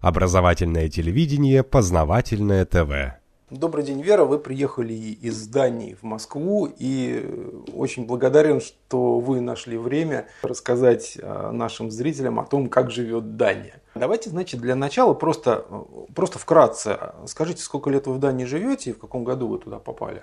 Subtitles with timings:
[0.00, 3.18] Образовательное телевидение, познавательное ТВ.
[3.50, 4.24] Добрый день, Вера.
[4.24, 11.50] Вы приехали из Дании в Москву и очень благодарен, что вы нашли время рассказать э,
[11.50, 13.80] нашим зрителям о том, как живет Дания.
[13.96, 15.66] Давайте, значит, для начала просто,
[16.14, 19.78] просто вкратце скажите, сколько лет вы в Дании живете и в каком году вы туда
[19.78, 20.22] попали?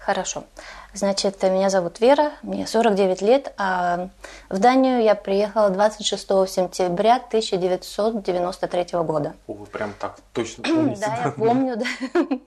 [0.00, 0.44] Хорошо.
[0.94, 4.08] Значит, меня зовут Вера, мне 49 лет, а
[4.48, 9.34] в Данию я приехала 26 сентября 1993 года.
[9.46, 11.04] О, вы прям так точно помните?
[11.06, 11.84] Да, я помню, да.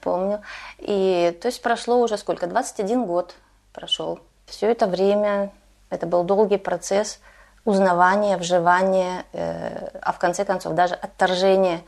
[0.00, 0.42] Помню.
[0.78, 2.46] И то есть прошло уже сколько?
[2.48, 3.36] 21 год
[3.72, 4.18] прошел.
[4.46, 5.52] Все это время,
[5.90, 7.20] это был долгий процесс
[7.64, 11.82] узнавания, вживания, э, а в конце концов даже отторжения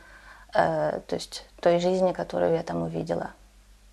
[0.54, 3.30] э, то есть той жизни, которую я там увидела.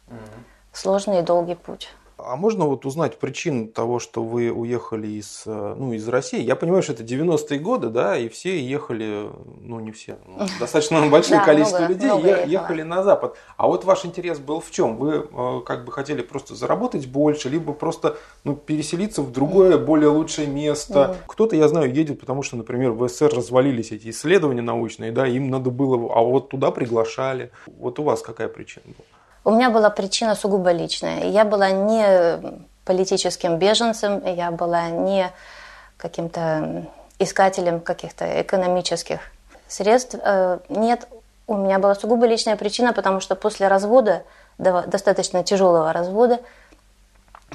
[0.10, 1.90] Mm-hmm сложный и долгий путь.
[2.20, 6.42] А можно вот узнать причину того, что вы уехали из, э, ну, из России?
[6.42, 9.30] Я понимаю, что это 90-е годы, да, и все ехали,
[9.62, 12.10] ну не все, ну, достаточно большое количество людей
[12.48, 13.38] ехали на Запад.
[13.56, 14.98] А вот ваш интерес был в чем?
[14.98, 20.10] Вы э, как бы хотели просто заработать больше, либо просто ну, переселиться в другое, более
[20.10, 21.18] лучшее место?
[21.28, 25.52] Кто-то, я знаю, едет, потому что, например, в СССР развалились эти исследования научные, да, им
[25.52, 27.52] надо было, а вот туда приглашали.
[27.68, 29.17] Вот у вас какая причина была?
[29.48, 31.24] У меня была причина сугубо личная.
[31.30, 32.38] Я была не
[32.84, 35.32] политическим беженцем, я была не
[35.96, 36.86] каким-то
[37.18, 39.22] искателем каких-то экономических
[39.70, 40.18] средств.
[40.22, 41.08] Э, нет,
[41.48, 44.24] у меня была сугубо личная причина, потому что после развода,
[44.58, 46.42] достаточно тяжелого развода,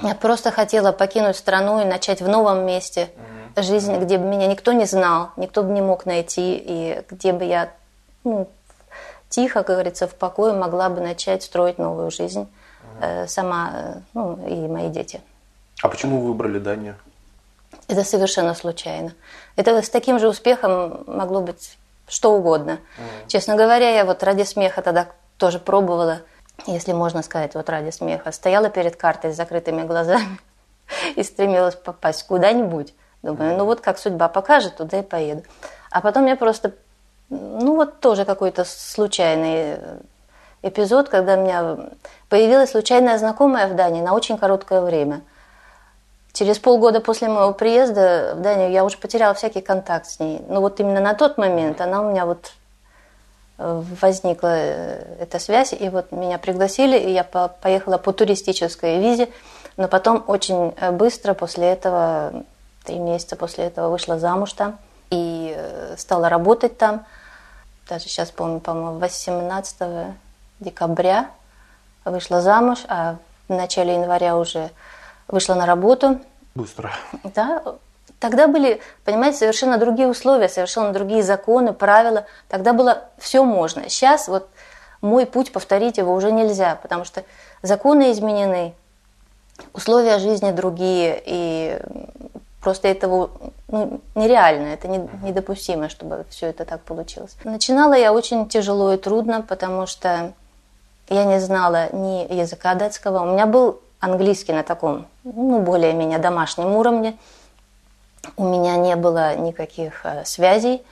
[0.00, 3.10] я просто хотела покинуть страну и начать в новом месте
[3.54, 7.44] жизнь, где бы меня никто не знал, никто бы не мог найти, и где бы
[7.44, 7.68] я
[8.24, 8.48] ну,
[9.32, 12.46] тихо, как говорится, в покое могла бы начать строить новую жизнь
[13.00, 15.20] э, сама, э, ну и мои дети.
[15.82, 16.94] А почему вы выбрали Данию?
[17.88, 19.12] Это совершенно случайно.
[19.56, 22.72] Это с таким же успехом могло быть что угодно.
[22.72, 23.28] Mm.
[23.28, 26.20] Честно говоря, я вот ради смеха тогда тоже пробовала,
[26.66, 28.32] если можно сказать, вот ради смеха.
[28.32, 30.38] Стояла перед картой с закрытыми глазами
[31.16, 32.94] и стремилась попасть куда-нибудь.
[33.22, 35.42] Думаю, ну вот как судьба покажет, туда и поеду.
[35.90, 36.74] А потом я просто
[37.30, 39.78] ну вот тоже какой-то случайный
[40.62, 41.76] эпизод, когда у меня
[42.28, 45.22] появилась случайная знакомая в Дании на очень короткое время.
[46.32, 50.40] Через полгода после моего приезда в Данию я уже потеряла всякий контакт с ней.
[50.48, 52.52] Но вот именно на тот момент она у меня вот
[53.58, 59.28] э, возникла э, эта связь, и вот меня пригласили, и я поехала по туристической визе,
[59.76, 62.44] но потом очень э, быстро после этого,
[62.84, 64.78] три месяца после этого вышла замуж там
[65.12, 65.56] и
[65.96, 67.06] стала работать там–
[67.88, 70.14] даже сейчас помню, по-моему, 18
[70.60, 71.30] декабря
[72.04, 73.16] вышла замуж, а
[73.48, 74.70] в начале января уже
[75.28, 76.20] вышла на работу.
[76.54, 76.90] Быстро.
[77.22, 77.62] Да.
[78.18, 82.24] Тогда были, понимаете, совершенно другие условия, совершенно другие законы, правила.
[82.48, 83.88] Тогда было все можно.
[83.88, 84.48] Сейчас вот
[85.00, 87.24] мой путь повторить его уже нельзя, потому что
[87.62, 88.74] законы изменены,
[89.72, 91.78] условия жизни другие, и
[92.62, 93.30] Просто этого
[93.66, 97.36] ну, нереально, это не, недопустимо, чтобы все это так получилось.
[97.42, 100.32] Начинала я очень тяжело и трудно, потому что
[101.08, 103.22] я не знала ни языка датского.
[103.22, 107.16] У меня был английский на таком, ну, более-менее домашнем уровне.
[108.36, 110.82] У меня не было никаких э, связей,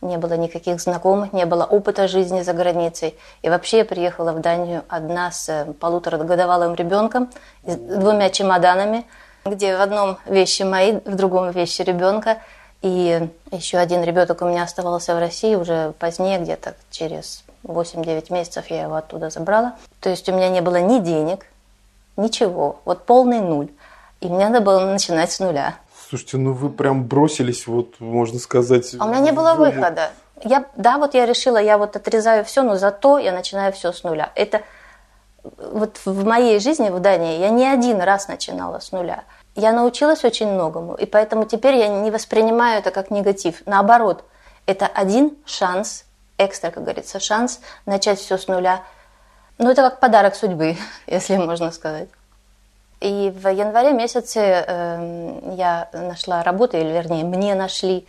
[0.00, 3.14] не было никаких знакомых, не было опыта жизни за границей.
[3.42, 7.28] И вообще я приехала в Данию одна с э, полуторагодовалым ребенком,
[7.66, 9.04] с двумя чемоданами–
[9.50, 12.38] где в одном вещи мои, в другом вещи ребенка.
[12.82, 18.66] И еще один ребенок у меня оставался в России уже позднее, где-то через 8-9 месяцев
[18.68, 19.76] я его оттуда забрала.
[20.00, 21.46] То есть у меня не было ни денег,
[22.16, 23.68] ничего, вот полный нуль.
[24.20, 25.74] И мне надо было начинать с нуля.
[26.08, 28.94] Слушайте, ну вы прям бросились, вот можно сказать.
[28.98, 30.10] А у меня не было выхода.
[30.44, 34.04] Я, да, вот я решила, я вот отрезаю все, но зато я начинаю все с
[34.04, 34.30] нуля.
[34.34, 34.62] Это
[35.42, 39.24] вот в моей жизни в Дании я не один раз начинала с нуля.
[39.54, 43.62] Я научилась очень многому, и поэтому теперь я не воспринимаю это как негатив.
[43.66, 44.24] Наоборот,
[44.66, 46.04] это один шанс,
[46.36, 48.82] экстра, как говорится, шанс начать все с нуля.
[49.58, 50.76] Ну, это как подарок судьбы,
[51.06, 52.08] если можно сказать.
[53.00, 58.06] И в январе месяце э, я нашла работу, или вернее, мне нашли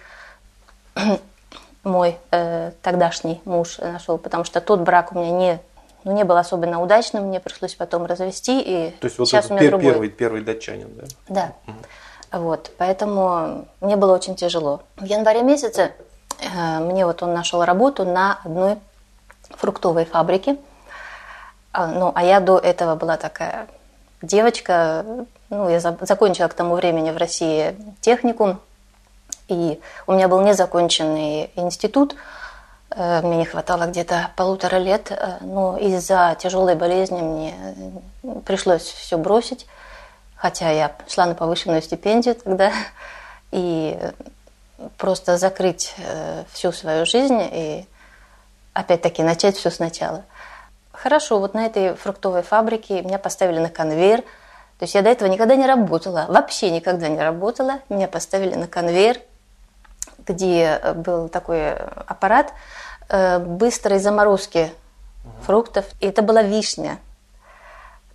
[1.83, 5.59] мой э, тогдашний муж нашел, потому что тот брак у меня не
[6.03, 8.61] ну, не был особенно удачным, мне пришлось потом развести.
[8.61, 9.91] И То есть вот сейчас у меня пер- другой.
[9.91, 11.03] первый, первый датчанин, да?
[11.27, 11.53] Да.
[11.67, 12.41] Угу.
[12.43, 14.81] Вот, поэтому мне было очень тяжело.
[14.97, 15.91] В январе месяце
[16.39, 18.77] э, мне вот он нашел работу на одной
[19.49, 20.57] фруктовой фабрике.
[21.71, 23.67] А, ну, а я до этого была такая
[24.21, 25.05] девочка,
[25.49, 28.59] ну, я за, закончила к тому времени в России техникум,
[29.47, 32.15] и у меня был незаконченный институт,
[32.95, 37.53] мне не хватало где-то полутора лет, э, но из-за тяжелой болезни мне
[38.45, 39.67] пришлось все бросить,
[40.35, 42.71] хотя я шла на повышенную стипендию тогда,
[43.51, 43.99] и
[44.97, 45.93] просто закрыть
[46.51, 47.85] всю свою жизнь и
[48.73, 50.23] опять-таки начать все сначала.
[50.91, 54.21] Хорошо, вот на этой фруктовой фабрике меня поставили на конвейер.
[54.79, 57.79] То есть я до этого никогда не работала, вообще никогда не работала.
[57.89, 59.19] Меня поставили на конвейер,
[60.27, 62.53] где был такой аппарат
[63.09, 64.71] э, быстрой заморозки
[65.41, 65.85] фруктов.
[65.99, 66.99] И это была вишня.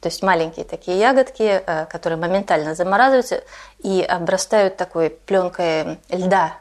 [0.00, 3.42] То есть маленькие такие ягодки, э, которые моментально замораживаются
[3.78, 6.52] и обрастают такой пленкой льда.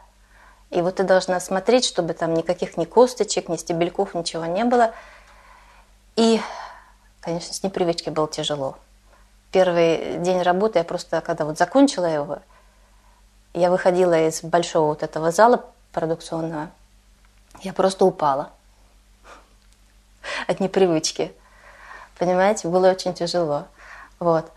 [0.70, 4.94] И вот ты должна смотреть, чтобы там никаких ни косточек, ни стебельков, ничего не было.
[6.16, 6.42] И,
[7.20, 8.78] конечно, с непривычки было тяжело.
[9.52, 12.40] Первый день работы я просто, когда вот закончила его,
[13.54, 16.70] я выходила из большого вот этого зала продукционного,
[17.62, 18.50] я просто упала.
[20.48, 21.32] От непривычки.
[22.18, 23.66] Понимаете, было очень тяжело.
[24.20, 24.52] Вот.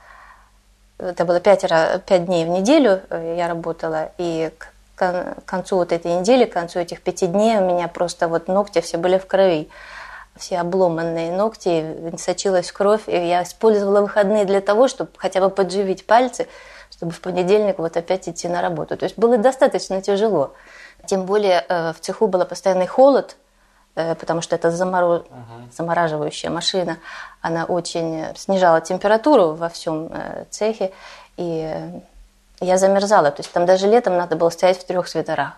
[0.99, 1.63] Это было пять,
[2.07, 4.51] пять дней в неделю я работала, и
[4.95, 8.81] к концу вот этой недели, к концу этих пяти дней у меня просто вот ногти
[8.81, 9.69] все были в крови.
[10.37, 16.07] Все обломанные ногти, сочилась кровь, и я использовала выходные для того, чтобы хотя бы подживить
[16.07, 16.47] пальцы,
[16.97, 18.97] чтобы в понедельник вот опять идти на работу.
[18.97, 20.55] То есть было достаточно тяжело.
[21.05, 23.37] Тем более э, в цеху был постоянный холод,
[23.95, 25.21] э, потому что это заморож...
[25.23, 25.73] uh-huh.
[25.77, 26.97] замораживающая машина.
[27.43, 30.93] Она очень снижала температуру во всем э, цехе,
[31.37, 32.01] и
[32.61, 33.31] я замерзала.
[33.31, 35.53] То есть там даже летом надо было стоять в трех свитерах.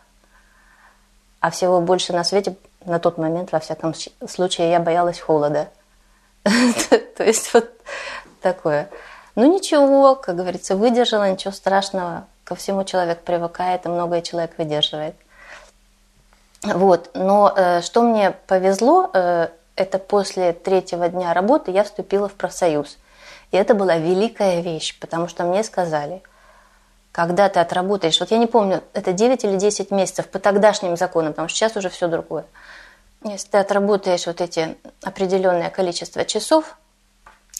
[1.41, 3.95] А всего больше на свете на тот момент, во всяком
[4.27, 5.69] случае, я боялась холода.
[6.43, 7.71] То есть вот
[8.41, 8.91] такое.
[9.39, 12.27] Ну ничего, как говорится, выдержала, ничего страшного.
[12.43, 15.15] Ко всему человек привыкает, и многое человек выдерживает.
[16.65, 19.47] Вот, но э, что мне повезло, э,
[19.77, 22.99] это после третьего дня работы я вступила в профсоюз.
[23.53, 26.21] И это была великая вещь, потому что мне сказали–
[27.13, 31.33] когда ты отработаешь, вот я не помню, это 9 или 10 месяцев по тогдашним законам,
[31.33, 32.45] потому что сейчас уже все другое.
[33.25, 36.77] Если ты отработаешь вот эти определенное количество часов,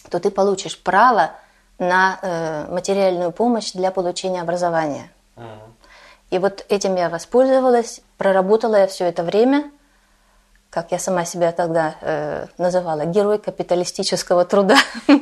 [0.09, 1.31] то ты получишь право
[1.79, 5.09] на э, материальную помощь для получения образования.
[5.35, 5.69] Mm-hmm.
[6.31, 9.71] И вот этим я воспользовалась, проработала я все это время,
[10.69, 14.77] как я сама себя тогда э, называла, герой капиталистического труда.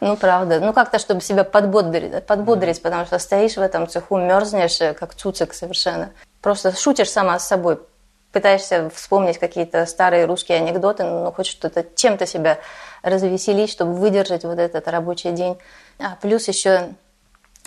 [0.00, 0.58] Ну, правда.
[0.58, 5.14] Ну, как-то, чтобы себя подбодрить, подбодрить, потому что стоишь в этом цеху, мерзнешь, э, как
[5.14, 6.10] цуцик совершенно.
[6.40, 7.78] Просто шутишь сама с собой,
[8.32, 12.58] пытаешься вспомнить какие-то старые русские анекдоты, ну, хоть что-то, чем-то себя
[13.02, 15.58] развеселить, чтобы выдержать вот этот рабочий день.
[15.98, 16.94] А плюс еще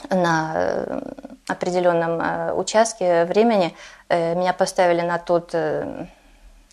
[0.10, 1.02] на э,
[1.48, 3.76] определенном э, участке времени
[4.10, 5.56] меня поставили на тот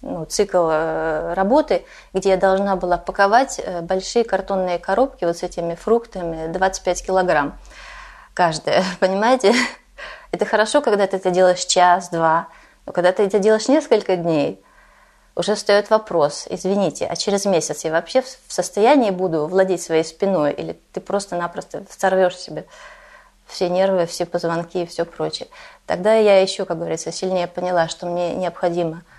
[0.03, 5.44] ну, цикл э, работы, где я должна была паковать э, большие картонные коробки вот с
[5.44, 7.56] этими фруктами, 25 килограмм
[8.35, 9.55] каждая, понимаете?
[10.32, 12.49] Это хорошо, когда ты это делаешь час-два,
[12.85, 14.62] но когда ты это делаешь несколько дней,
[15.34, 20.52] уже встает вопрос, извините, а через месяц я вообще в состоянии буду владеть своей спиной,
[20.52, 22.67] или ты просто-напросто сорвешь себе
[23.46, 25.49] все нервы, все позвонки и все прочее.
[25.87, 29.02] Тогда я еще, как говорится, сильнее поняла, что мне необходимо–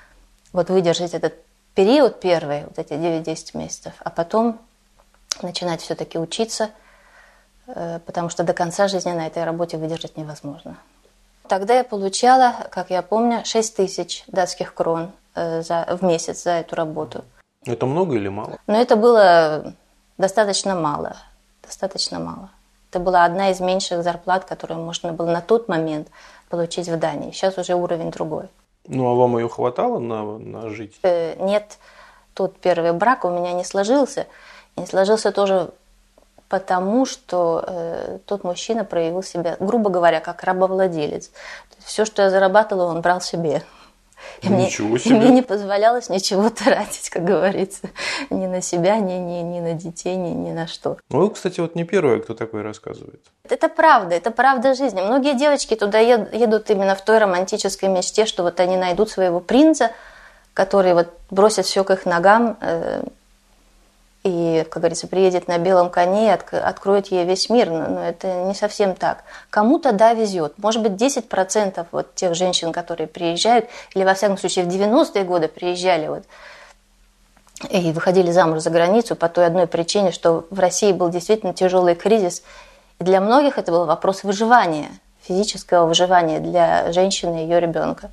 [0.53, 1.33] вот выдержать этот
[1.73, 4.59] период первый, вот эти 9-10 месяцев, а потом
[5.41, 6.69] начинать все-таки учиться,
[7.67, 10.77] э, потому что до конца жизни на этой работе выдержать невозможно.
[11.49, 16.75] Тогда я получала, как я помню, 6 тысяч датских крон за, в месяц за эту
[16.75, 17.23] работу.
[17.65, 18.57] Это много или мало?
[18.67, 19.73] Но это было
[20.17, 21.15] достаточно мало.
[21.61, 22.49] Достаточно мало.
[22.89, 26.09] Это была одна из меньших зарплат, которую можно было на тот момент
[26.49, 27.31] получить в Дании.
[27.31, 28.49] Сейчас уже уровень другой.
[28.87, 30.99] Ну, а вам ее хватало на, на жить?
[31.03, 31.79] Э, нет,
[32.33, 34.27] тот первый брак у меня не сложился.
[34.75, 35.71] Не сложился тоже
[36.49, 41.31] потому, что э, тот мужчина проявил себя, грубо говоря, как рабовладелец.
[41.79, 43.63] Все, что я зарабатывала, он брал себе.
[44.41, 45.15] И Ничего мне, себе.
[45.15, 47.89] И мне не позволялось ничего тратить, как говорится.
[48.29, 50.97] Ни на себя, ни, ни, ни на детей, ни, ни на что.
[51.09, 53.21] Ну, кстати, вот не первая, кто такой рассказывает.
[53.49, 55.01] Это правда, это правда жизни.
[55.01, 59.91] Многие девочки туда едут именно в той романтической мечте, что вот они найдут своего принца,
[60.53, 63.03] который вот бросит все к их ногам, э,
[64.23, 67.69] и, как говорится, приедет на белом коне и откроет ей весь мир.
[67.69, 69.23] Но, но это не совсем так.
[69.49, 70.53] Кому-то, да, везет.
[70.57, 75.49] Может быть, 10% вот тех женщин, которые приезжают, или, во всяком случае, в 90-е годы
[75.49, 76.23] приезжали вот,
[77.69, 81.95] и выходили замуж за границу по той одной причине, что в России был действительно тяжелый
[81.95, 82.43] кризис.
[82.99, 84.89] И для многих это был вопрос выживания,
[85.21, 88.09] физического выживания для женщины и ее ребенка.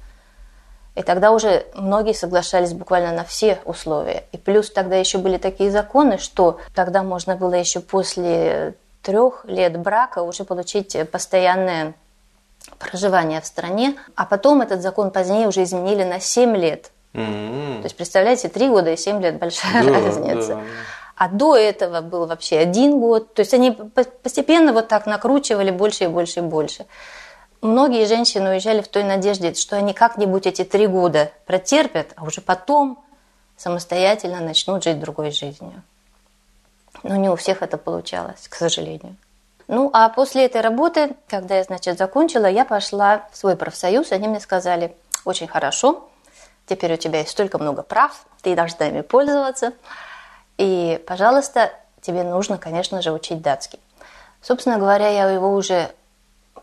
[0.96, 4.24] И тогда уже многие соглашались буквально на все условия.
[4.32, 9.78] И плюс тогда еще были такие законы, что тогда можно было еще после трех лет
[9.78, 11.94] брака уже получить постоянное
[12.78, 13.96] проживание в стране.
[14.14, 16.90] А потом этот закон позднее уже изменили на 7 лет.
[17.14, 17.78] Mm-hmm.
[17.78, 20.54] То есть, представляете, 3 года и 7 лет большая да, разница.
[20.54, 20.60] Да.
[21.16, 23.34] А до этого был вообще один год.
[23.34, 23.72] То есть они
[24.22, 26.86] постепенно вот так накручивали больше и больше и больше.
[27.62, 32.40] Многие женщины уезжали в той надежде, что они как-нибудь эти три года протерпят, а уже
[32.40, 32.98] потом
[33.56, 35.82] самостоятельно начнут жить другой жизнью.
[37.02, 39.16] Но не у всех это получалось, к сожалению.
[39.68, 44.10] Ну, а после этой работы, когда я, значит, закончила, я пошла в свой профсоюз.
[44.10, 46.08] Они мне сказали, очень хорошо,
[46.66, 49.74] теперь у тебя есть столько много прав, ты должна ими пользоваться.
[50.56, 53.78] И, пожалуйста, тебе нужно, конечно же, учить датский.
[54.42, 55.90] Собственно говоря, я его уже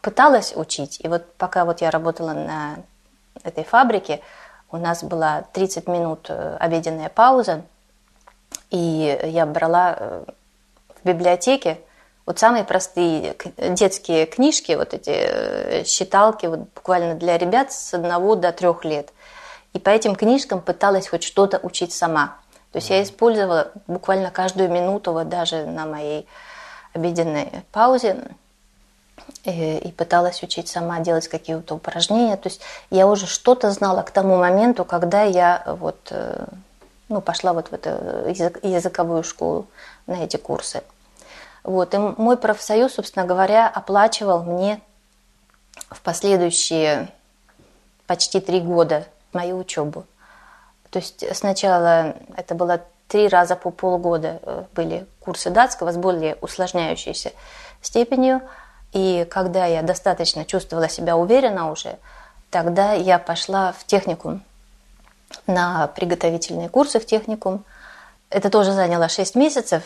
[0.01, 0.99] пыталась учить.
[1.03, 2.77] И вот пока вот я работала на
[3.43, 4.21] этой фабрике,
[4.71, 7.63] у нас была 30 минут э, обеденная пауза,
[8.69, 10.23] и я брала э,
[11.01, 11.79] в библиотеке
[12.25, 18.35] вот самые простые детские книжки, вот эти э, считалки, вот буквально для ребят с одного
[18.35, 19.13] до трех лет.
[19.71, 22.37] И по этим книжкам пыталась хоть что-то учить сама.
[22.73, 26.27] То есть я использовала буквально каждую минуту, вот даже на моей
[26.93, 28.17] обеденной паузе,
[29.43, 32.37] и, и пыталась учить сама делать какие-то упражнения.
[32.37, 36.45] То есть я уже что-то знала к тому моменту, когда я вот, э,
[37.09, 37.89] ну, пошла вот в эту
[38.29, 39.67] язык, языковую школу
[40.05, 40.83] на эти курсы.
[41.63, 41.93] Вот.
[41.93, 44.81] И мой профсоюз, собственно говоря, оплачивал мне
[45.89, 47.09] в последующие
[48.05, 50.05] почти три года мою учебу.
[50.89, 56.35] То есть сначала это было три раза по полгода э, были курсы датского с более
[56.41, 57.31] усложняющейся
[57.81, 58.41] степенью–
[58.97, 61.99] и когда я достаточно чувствовала себя уверенно уже,
[62.49, 64.41] тогда я пошла в техникум
[65.45, 67.63] на приготовительные курсы в техникум.
[68.31, 69.83] Это тоже заняло 6 месяцев.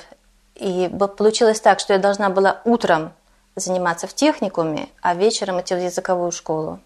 [0.56, 3.12] И получилось так, что я должна была утром
[3.58, 6.80] заниматься в техникуме, а вечером идти в языковую школу.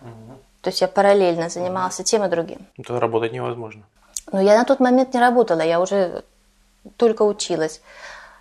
[0.00, 0.38] Угу.
[0.62, 2.04] То есть я параллельно занималась угу.
[2.04, 2.66] тем и другим.
[2.78, 3.82] Это работать невозможно.
[4.32, 6.24] Но я на тот момент не работала, я уже
[6.96, 7.82] только училась.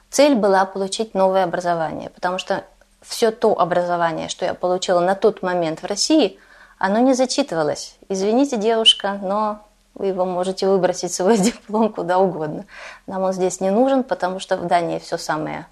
[0.10, 2.64] Цель была получить новое образование, потому что
[3.08, 6.40] все то образование, что я получила на тот момент в России,
[6.78, 7.98] оно не зачитывалось.
[8.10, 9.60] Извините, девушка, но
[9.94, 12.66] вы его можете выбросить свой диплом куда угодно.
[13.08, 15.68] Нам он здесь не нужен, потому что в Дании все самое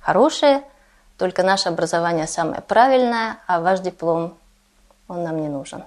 [0.00, 0.62] хорошее,
[1.18, 4.34] только наше образование самое правильное, а ваш диплом,
[5.06, 5.84] он нам не нужен.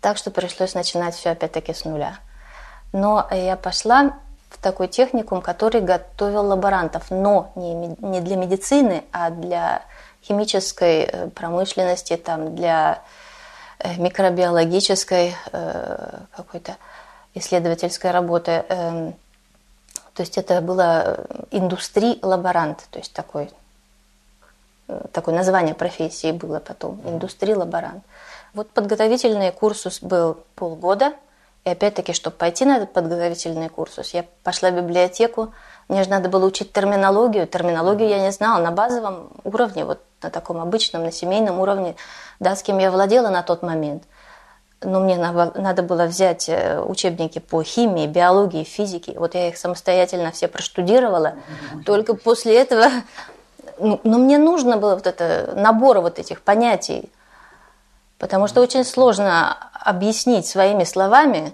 [0.00, 2.16] Так что пришлось начинать все опять-таки с нуля.
[2.92, 4.16] Но я пошла
[4.56, 9.82] в такой техникум, который готовил лаборантов, но не, не для медицины, а для
[10.22, 13.02] химической э, промышленности, там, для
[13.78, 16.76] э, микробиологической э, какой-то
[17.34, 18.64] исследовательской работы.
[18.68, 19.14] Эм,
[20.14, 23.50] то есть это было индустрий-лаборант, то есть такой,
[25.12, 28.02] такое название профессии было потом, индустрий-лаборант.
[28.54, 31.12] Вот подготовительный курс был полгода–
[31.66, 35.52] и опять-таки, чтобы пойти на этот подготовительный курс, я пошла в библиотеку,
[35.88, 37.48] мне же надо было учить терминологию.
[37.48, 41.96] Терминологию я не знала на базовом уровне, вот на таком обычном, на семейном уровне,
[42.38, 44.04] да, с кем я владела на тот момент.
[44.80, 49.14] Но мне надо было взять э, учебники по химии, биологии, физике.
[49.18, 51.34] Вот я их самостоятельно все проштудировала.
[51.84, 52.86] Только после этого...
[53.78, 57.10] Ну, но мне нужно было вот это набор вот этих понятий.
[58.18, 61.52] Потому что очень сложно объяснить своими словами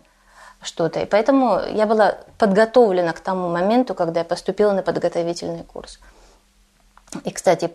[0.62, 1.00] что-то.
[1.00, 5.98] И поэтому я была подготовлена к тому моменту, когда я поступила на подготовительный курс.
[7.24, 7.72] И, кстати,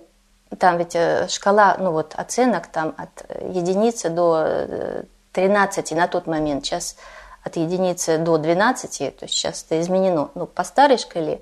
[0.58, 5.04] там ведь э, шкала, ну вот оценок там от единицы до
[5.34, 6.66] 13 э, на тот момент.
[6.66, 6.96] Сейчас
[7.44, 10.30] от единицы до 12, то есть сейчас это изменено.
[10.36, 11.42] Ну, по старой шкале,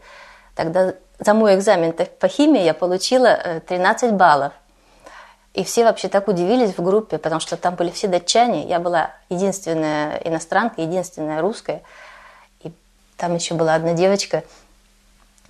[0.55, 4.53] тогда за мой экзамен по химии я получила 13 э, баллов.
[5.55, 8.67] И все вообще так удивились в группе, потому что там были все датчане.
[8.67, 11.81] Я была единственная иностранка, единственная русская.
[12.61, 12.73] И
[13.15, 14.43] там еще была одна девочка,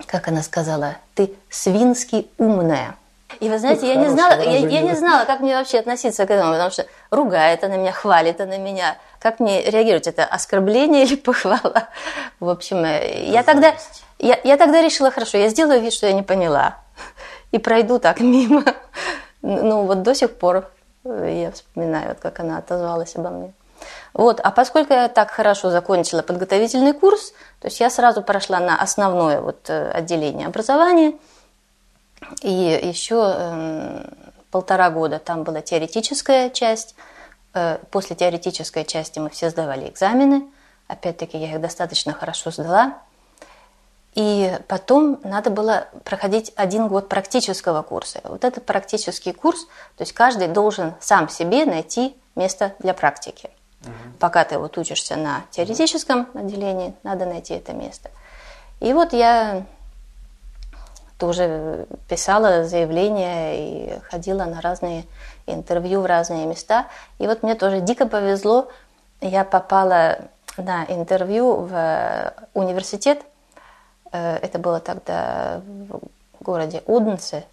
[0.06, 2.94] как она сказала, ты свински умная.
[3.40, 6.30] И вы знаете, я не, знала, я, я не знала, как мне вообще относиться к
[6.30, 8.98] этому, потому что ругает она меня, хвалит она меня.
[9.18, 10.06] Как мне реагировать?
[10.06, 11.88] Это оскорбление или похвала?
[12.38, 13.74] В общем, э, я тогда,
[14.20, 16.76] я, я тогда решила, хорошо, я сделаю вид, что я не поняла.
[17.50, 18.62] И пройду так мимо.
[19.46, 20.68] Ну, вот до сих пор
[21.04, 23.52] э, я вспоминаю, вот как она отозвалась обо мне.
[24.12, 28.80] Вот, а поскольку я так хорошо закончила подготовительный курс, то есть я сразу прошла на
[28.80, 31.14] основное вот э, отделение образования,
[32.42, 32.50] и
[32.82, 34.10] еще э,
[34.50, 36.96] полтора года там была теоретическая часть,
[37.54, 40.48] э, после теоретической части мы все сдавали экзамены.
[40.88, 42.98] Опять-таки я их достаточно хорошо сдала.
[44.16, 48.20] И потом надо было проходить один год практического курса.
[48.24, 53.50] Вот этот практический курс, то есть каждый должен сам себе найти место для практики.
[53.82, 53.92] Угу.
[54.18, 58.10] Пока ты вот учишься на теоретическом отделении, надо найти это место.
[58.80, 59.66] И вот я
[61.18, 65.04] тоже писала заявления и ходила на разные
[65.46, 66.86] интервью в разные места.
[67.18, 68.68] И вот мне тоже дико повезло,
[69.20, 70.20] я попала
[70.56, 73.20] на интервью в университет–
[74.12, 76.00] это было тогда в
[76.42, 77.44] городе Оденсе.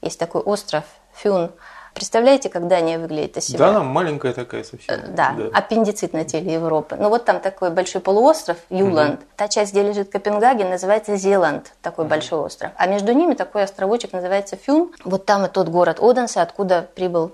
[0.00, 1.50] Есть такой остров Фюн.
[1.94, 3.58] Представляете, когда они выглядят из себя?
[3.58, 4.94] Да, она маленькая такая совсем.
[4.94, 6.96] Э, да, да, аппендицит на теле Европы.
[6.98, 9.20] Ну вот там такой большой полуостров, Юланд.
[9.20, 9.28] Угу.
[9.36, 12.10] Та часть, где лежит Копенгаген, называется Зеланд, такой угу.
[12.10, 12.72] большой остров.
[12.76, 14.90] А между ними такой островочек называется Фюн.
[15.04, 17.32] Вот там и тот город Оденсе, откуда прибыл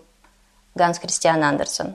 [0.74, 1.94] Ганс Кристиан Андерсон.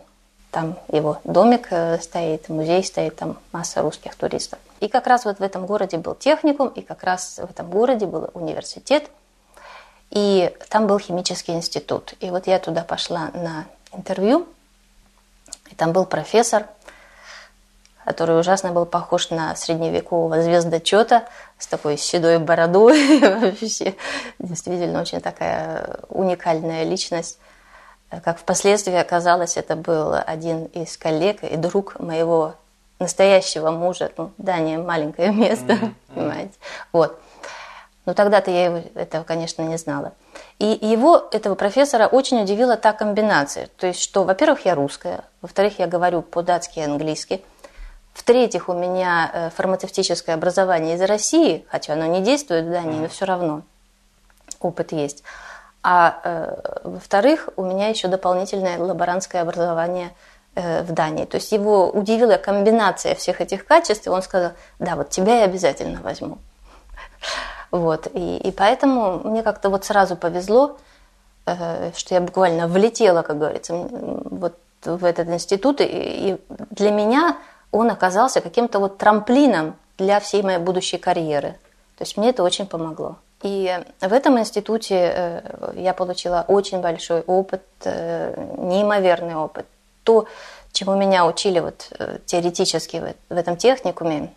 [0.52, 4.60] Там его домик э, стоит, музей стоит, там масса русских туристов.
[4.80, 8.06] И как раз вот в этом городе был техникум, и как раз в этом городе
[8.06, 9.10] был университет,
[10.10, 12.14] и там был химический институт.
[12.20, 14.48] И вот я туда пошла на интервью,
[15.72, 16.68] и там был профессор,
[18.06, 21.24] который ужасно был похож на средневекового звездочета
[21.58, 23.20] с такой седой бородой.
[23.40, 23.96] Вообще,
[24.40, 27.40] действительно, очень такая уникальная личность.
[28.24, 32.56] Как впоследствии оказалось, это был один из коллег и друг моего
[33.00, 34.12] настоящего мужа.
[34.18, 35.94] Ну, Дания маленькое место, mm-hmm.
[36.14, 36.54] понимаете.
[36.92, 37.20] Вот.
[38.06, 40.14] Но тогда-то я его, этого, конечно, не знала.
[40.60, 43.70] И его, этого профессора, очень удивила та комбинация.
[43.78, 47.42] То есть, что, во-первых, я русская, во-вторых, я говорю по-датски и английски,
[48.14, 53.08] в-третьих, у меня э, фармацевтическое образование из России, хотя оно не действует в Дании, но
[53.08, 53.64] все равно
[54.60, 55.24] опыт есть.
[55.82, 60.12] А э, во-вторых, у меня еще дополнительное лаборантское образование
[60.56, 61.26] в Дании.
[61.26, 65.46] То есть его удивила комбинация всех этих качеств, и он сказал, да, вот тебя я
[65.46, 66.38] обязательно возьму.
[67.72, 70.78] Вот, и, и поэтому мне как-то вот сразу повезло,
[71.48, 74.54] э, что я буквально влетела, как говорится, вот
[74.86, 76.38] в этот институт, и, и
[76.70, 77.38] для меня
[77.72, 81.56] он оказался каким-то вот трамплином для всей моей будущей карьеры.
[81.98, 83.18] То есть мне это очень помогло.
[83.42, 89.66] И в этом институте э, я получила очень большой опыт, э, неимоверный опыт.
[90.04, 90.28] То,
[90.72, 94.34] чему меня учили вот э, теоретически в этом техникуме,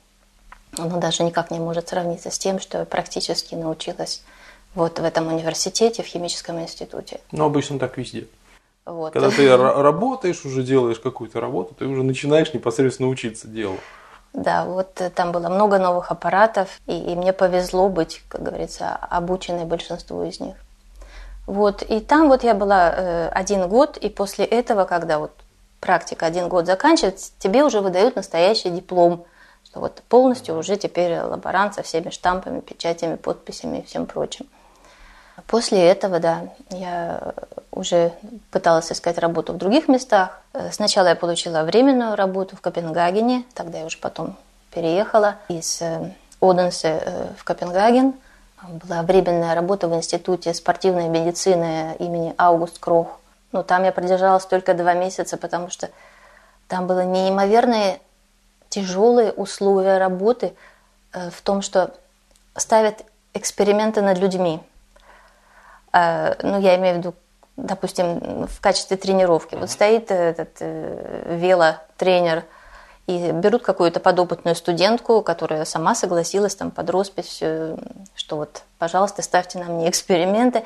[0.79, 4.23] оно даже никак не может сравниться с тем, что я практически научилась
[4.75, 7.21] вот в этом университете, в химическом институте.
[7.33, 8.27] Ну, обычно так везде.
[8.85, 9.13] Вот.
[9.13, 13.79] Когда ты работаешь, уже делаешь какую-то работу, ты уже начинаешь непосредственно учиться делу.
[14.33, 18.95] Да, вот э, там было много новых аппаратов, и, и мне повезло быть, как говорится,
[18.95, 20.57] обученной большинству из них.
[21.47, 25.33] Вот, и там вот я была э, один год, и после этого, когда вот
[25.81, 29.25] практика один год заканчивается, тебе уже выдают настоящий диплом,
[29.65, 34.47] что вот полностью уже теперь лаборант со всеми штампами, печатями, подписями и всем прочим.
[35.47, 37.35] После этого, да, я
[37.71, 38.13] уже
[38.51, 40.41] пыталась искать работу в других местах.
[40.55, 44.37] Э, сначала я получила временную работу в Копенгагене, тогда я уже потом
[44.73, 46.11] переехала из э,
[46.41, 48.15] Оденсе э, в Копенгаген.
[48.67, 53.21] Была временная работа в Институте спортивной медицины имени Аугуст Крох.
[53.57, 55.91] Но там я продержалась только два месяца, потому что
[56.69, 58.01] там было неимоверные
[58.69, 60.55] тяжелые условия работы
[61.13, 61.95] в том, что
[62.57, 64.61] ставят эксперименты над людьми–
[65.99, 67.15] а, ну, я имею в виду,
[67.57, 69.55] допустим, в качестве тренировки.
[69.55, 72.45] Вот стоит этот э, велотренер,
[73.07, 79.59] и берут какую-то подопытную студентку, которая сама согласилась там под роспись, что вот, пожалуйста, ставьте
[79.59, 80.65] на мне эксперименты.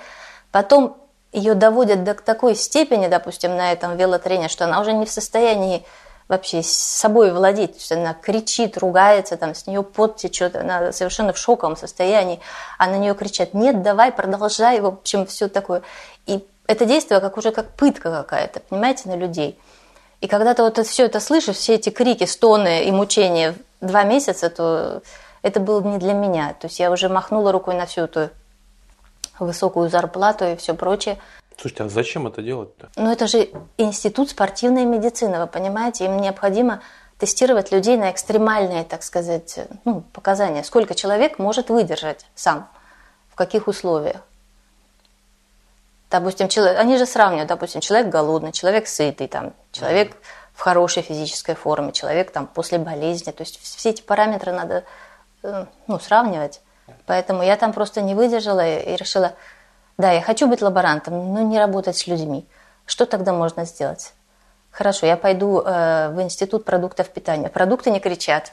[0.50, 0.96] Потом
[1.32, 5.84] ее доводят до такой степени, допустим, на этом велотренере, что она уже не в состоянии
[6.28, 7.88] вообще с собой владеть.
[7.88, 12.40] То она кричит, ругается, там, с нее пот течет, она совершенно в шоковом состоянии,
[12.78, 15.82] а на нее кричат, нет, давай, продолжай, в общем, все такое.
[16.26, 19.58] И это действие как уже как пытка какая-то, понимаете, на людей.
[20.20, 24.50] И когда ты вот все это слышишь, все эти крики, стоны и мучения два месяца,
[24.50, 25.02] то
[25.42, 26.54] это было не для меня.
[26.60, 28.30] То есть я уже махнула рукой на всю эту
[29.44, 31.18] высокую зарплату и все прочее.
[31.56, 32.88] Слушайте, а зачем это делать-то?
[32.96, 36.06] Ну, это же институт спортивной медицины, вы понимаете?
[36.06, 36.80] Им необходимо
[37.18, 40.64] тестировать людей на экстремальные, так сказать, ну, показания.
[40.64, 42.66] Сколько человек может выдержать сам,
[43.28, 44.22] в каких условиях.
[46.10, 50.16] Допустим, человек, они же сравнивают, допустим, человек голодный, человек сытый, там, человек
[50.54, 53.30] в хорошей физической форме, человек там после болезни.
[53.30, 54.84] То есть все эти параметры надо
[55.42, 56.60] э, ну, сравнивать.
[57.06, 59.34] Поэтому я там просто не выдержала и решила,
[59.98, 62.46] да, я хочу быть лаборантом, но не работать с людьми.
[62.86, 64.12] Что тогда можно сделать?
[64.70, 67.48] Хорошо, я пойду э, в институт продуктов питания.
[67.48, 68.52] Продукты не кричат.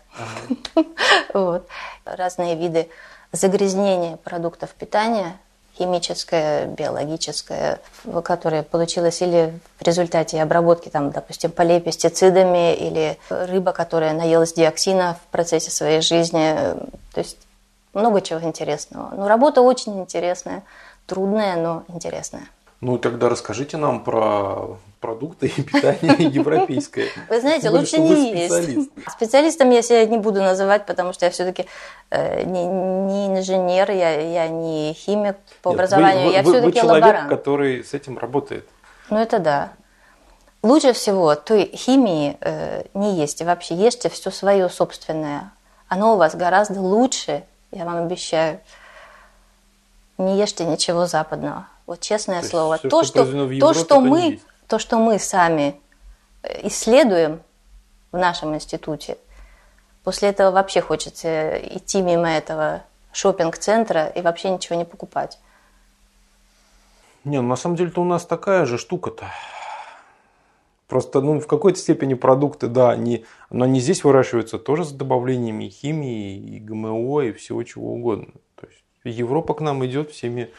[0.75, 0.87] Ага.
[1.33, 1.67] вот.
[2.05, 2.89] Разные виды
[3.31, 5.37] загрязнения продуктов питания,
[5.77, 7.79] химическое, биологическое,
[8.23, 15.17] которое получилось или в результате обработки, там, допустим, полей пестицидами, или рыба, которая наелась диоксина
[15.23, 16.55] в процессе своей жизни.
[17.13, 17.37] То есть
[17.97, 19.13] много чего интересного.
[19.15, 20.63] Но работа очень интересная,
[21.05, 22.47] трудная, но интересная.
[22.79, 27.07] Ну, тогда расскажите нам про продукты и питание европейское.
[27.27, 28.89] Вы знаете, лучше не есть.
[29.09, 31.65] Специалистом я себя не буду называть, потому что я все-таки
[32.11, 37.29] э, не, не инженер, я, не химик по образованию, я все-таки лаборант.
[37.29, 38.67] который с этим работает.
[39.09, 39.71] Ну, это да.
[40.61, 43.41] Лучше всего той химии э, не есть.
[43.41, 45.51] Вообще ешьте все свое собственное.
[45.87, 48.59] Оно у вас гораздо лучше, я вам обещаю.
[50.17, 51.67] Не ешьте ничего западного.
[51.85, 52.77] Вот честное то слово.
[52.77, 55.79] Все, то, что, Европе, то, что мы, то, что мы сами
[56.43, 57.41] э, исследуем
[58.11, 59.17] в нашем институте,
[60.03, 65.39] после этого вообще хочется идти мимо этого шопинг-центра и вообще ничего не покупать.
[67.23, 69.25] Не, ну на самом деле-то у нас такая же штука-то.
[70.87, 75.67] Просто, ну, в какой-то степени продукты, да, они, но они здесь выращиваются тоже с добавлениями
[75.67, 78.31] химии, и ГМО, и всего чего угодно.
[78.55, 80.49] То есть Европа к нам идет всеми,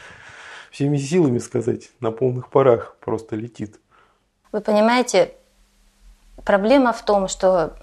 [0.71, 3.79] всеми силами, сказать, на полных парах просто летит.
[4.51, 5.33] Вы понимаете,
[6.45, 7.75] проблема в том, что,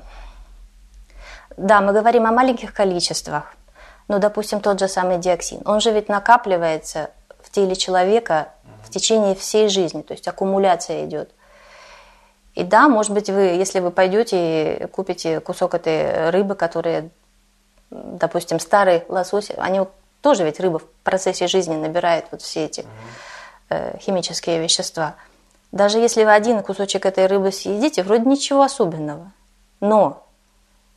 [1.57, 3.55] да, мы говорим о маленьких количествах,
[4.07, 8.53] но, допустим, тот же самый диоксин, он же ведь накапливается в теле человека
[8.85, 11.33] в течение всей жизни, то есть аккумуляция идет.
[12.57, 17.11] И да, может быть, вы, если вы пойдете и купите кусок этой рыбы, которая,
[17.90, 19.83] допустим, старый лосось, они
[20.23, 22.87] тоже ведь рыба в процессе жизни набирает вот все эти
[23.69, 25.16] э, химические вещества.
[25.71, 29.31] Даже если вы один кусочек этой рыбы съедите, вроде ничего особенного.
[29.83, 30.25] Но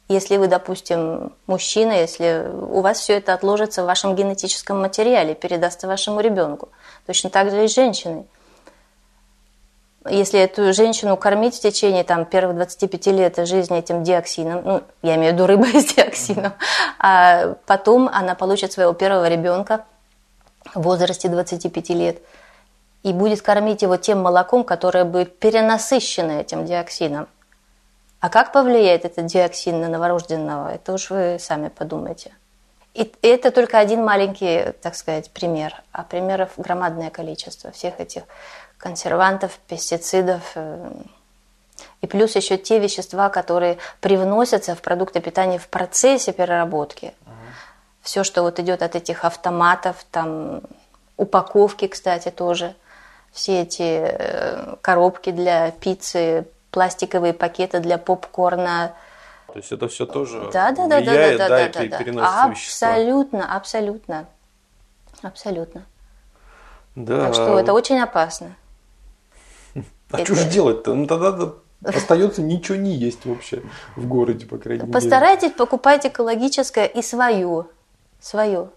[0.08, 5.88] если вы, допустим, мужчина, если у вас все это отложится в вашем генетическом материале, передастся
[5.88, 6.70] вашему ребенку,
[7.06, 8.26] точно так же и с женщиной–
[10.08, 15.16] если эту женщину кормить в течение там, первых 25 лет жизни этим диоксином, ну, я
[15.16, 16.54] имею в виду рыбой с диоксином,
[17.00, 19.86] а потом она получит своего первого ребенка
[20.74, 22.22] в возрасте 25 лет
[23.04, 27.28] и будет кормить его тем молоком, которое будет перенасыщено этим диоксином.
[28.20, 32.34] А как повлияет этот диоксин на новорожденного, это уж вы сами подумайте.
[32.94, 38.24] И это только один маленький, так сказать, пример, а примеров громадное количество всех этих
[38.80, 40.42] консервантов, пестицидов.
[40.56, 40.92] Э,
[42.02, 47.14] и плюс еще те вещества, которые привносятся в продукты питания в процессе переработки.
[47.26, 47.34] Угу.
[48.02, 50.62] Все, что вот идет от этих автоматов, там
[51.18, 52.74] упаковки, кстати, тоже.
[53.32, 58.94] Все эти э, коробки для пиццы, пластиковые пакеты для попкорна.
[59.48, 62.46] То есть это все тоже да, да, да, влияет, да, да, да, да, да, да.
[62.46, 63.56] Абсолютно, вещества.
[63.56, 64.26] абсолютно.
[65.22, 65.86] Абсолютно.
[66.96, 67.26] Да.
[67.26, 68.56] Так что это очень опасно.
[70.12, 70.26] А это...
[70.26, 70.94] что же делать-то?
[70.94, 73.64] Ну тогда остается ничего не есть вообще
[73.96, 74.94] в городе, по крайней мере.
[74.94, 77.66] Постарайтесь покупать экологическое и свое.
[78.20, 78.70] Свое.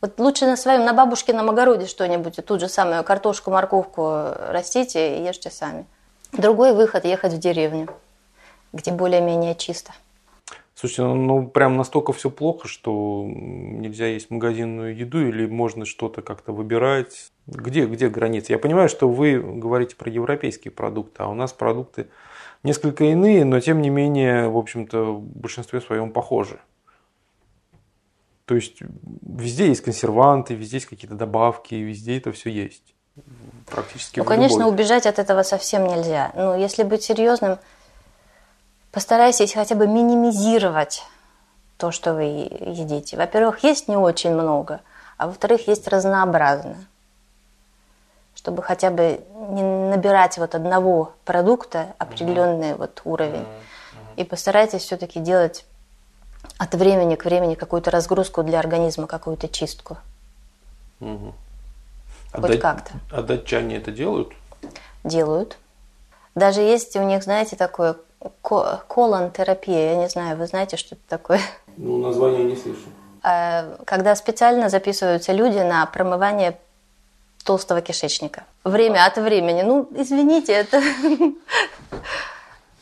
[0.00, 5.24] Вот лучше на своем, на бабушкином огороде что-нибудь, ту же самую картошку, морковку растите и
[5.24, 5.86] ешьте сами.
[6.32, 7.88] Другой выход– ехать в деревню,
[8.72, 9.92] где более-менее чисто.
[10.74, 16.20] Слушайте, ну, ну прям настолько все плохо, что нельзя есть магазинную еду или можно что-то
[16.20, 17.30] как-то выбирать.
[17.46, 18.52] Где, где границы?
[18.52, 22.08] Я понимаю, что вы говорите про европейские продукты, а у нас продукты
[22.64, 26.58] несколько иные, но тем не менее, в общем-то, в большинстве своем похожи.
[28.46, 28.78] То есть
[29.22, 32.94] везде есть консерванты, везде есть какие-то добавки, везде это все есть.
[33.66, 34.18] Практически.
[34.18, 34.74] Ну, конечно, любой.
[34.74, 36.32] убежать от этого совсем нельзя.
[36.34, 37.58] Но если быть серьезным,
[38.94, 41.02] постарайтесь хотя бы минимизировать
[41.76, 43.16] то, что вы едите.
[43.16, 44.80] Во-первых, есть не очень много,
[45.18, 46.76] а во-вторых, есть разнообразно
[48.36, 52.76] чтобы хотя бы не набирать вот одного продукта определенный mm-hmm.
[52.76, 53.36] вот уровень.
[53.36, 54.16] Mm-hmm.
[54.16, 55.64] И постарайтесь все-таки делать
[56.58, 59.96] от времени к времени какую-то разгрузку для организма, какую-то чистку.
[61.00, 61.34] Угу.
[62.32, 62.92] Хоть а как-то.
[63.10, 64.32] А датчане это делают?
[65.04, 65.56] Делают.
[66.34, 67.96] Даже есть у них, знаете, такое
[68.42, 69.92] колон-терапия.
[69.92, 71.40] Я не знаю, вы знаете, что это такое?
[71.76, 72.88] Ну, название не слышу.
[73.22, 76.58] А, когда специально записываются люди на промывание
[77.44, 78.44] толстого кишечника.
[78.64, 79.62] Время от времени.
[79.62, 80.82] Ну, извините, это...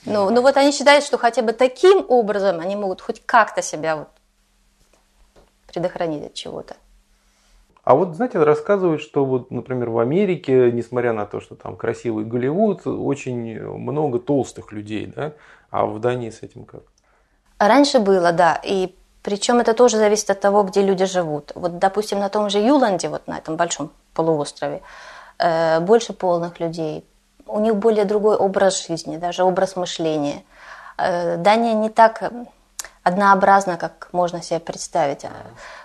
[0.04, 3.94] Ну, ну вот они считают, что хотя бы таким образом они могут хоть как-то себя
[3.94, 4.08] вот
[5.68, 6.74] предохранить от чего-то.
[7.84, 12.24] А вот, знаете, рассказывают, что вот, например, в Америке, несмотря на то, что там красивый
[12.24, 15.32] Голливуд, очень много толстых людей, да?
[15.70, 16.82] А в Дании с этим как?
[17.58, 18.60] Раньше было, да.
[18.62, 21.52] И причем это тоже зависит от того, где люди живут.
[21.56, 24.82] Вот, допустим, на том же Юланде, вот на этом большом полуострове,
[25.38, 27.04] э, больше полных людей.
[27.46, 30.44] У них более другой образ жизни, даже образ мышления.
[30.98, 32.32] Э, Дания не так
[33.02, 35.24] однообразна, как можно себе представить.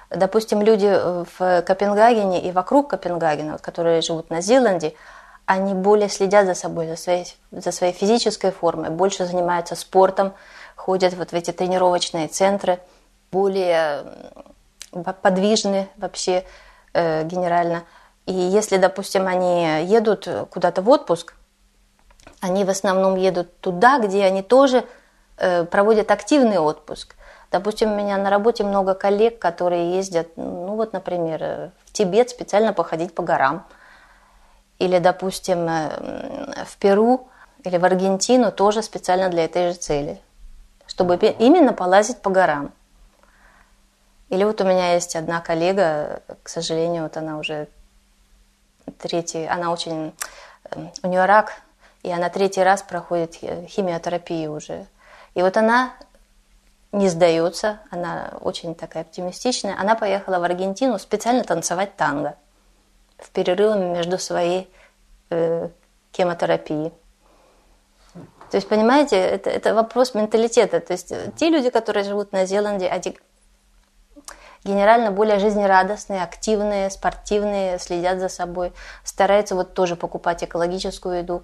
[0.10, 4.96] Допустим, люди э, в Копенгагене и вокруг Копенгагена, которые живут на Зеландии,
[5.46, 10.34] они более следят за собой, за своей, за своей физической формой, больше занимаются спортом,
[10.76, 12.80] ходят вот в эти тренировочные центры,
[13.32, 14.06] более
[15.22, 16.46] подвижны вообще
[16.94, 17.84] э, генерально.
[18.26, 21.34] И если, допустим, они едут куда-то в отпуск,
[22.40, 24.86] они в основном едут туда, где они тоже
[25.38, 27.16] э, проводят активный отпуск.
[27.52, 32.74] Допустим, у меня на работе много коллег, которые ездят, ну вот, например, в Тибет специально
[32.74, 33.66] походить по горам.
[34.80, 37.28] Или, допустим, э, в Перу
[37.64, 40.22] или в Аргентину тоже специально для этой же цели.
[40.86, 42.72] Чтобы именно полазить по горам.
[44.30, 47.68] Или вот у меня есть одна коллега, к сожалению, вот она уже
[49.00, 50.14] третий, она очень,
[50.72, 51.54] э, у нее рак,
[52.04, 54.86] и она третий раз проходит химиотерапию уже.
[55.34, 55.94] И вот она
[56.98, 59.76] не сдается, она очень такая оптимистичная.
[59.80, 62.36] Она поехала в Аргентину специально танцевать танго
[63.18, 64.70] в перерывами между своей
[65.30, 65.70] э,
[66.16, 66.92] хемотерапией.
[68.50, 70.80] То есть, понимаете, это, это вопрос менталитета.
[70.80, 73.18] То есть, э, те люди, которые живут на Зеландии, они
[74.64, 81.44] генерально более жизнерадостные, активные, спортивные, следят за собой, стараются вот тоже покупать экологическую еду.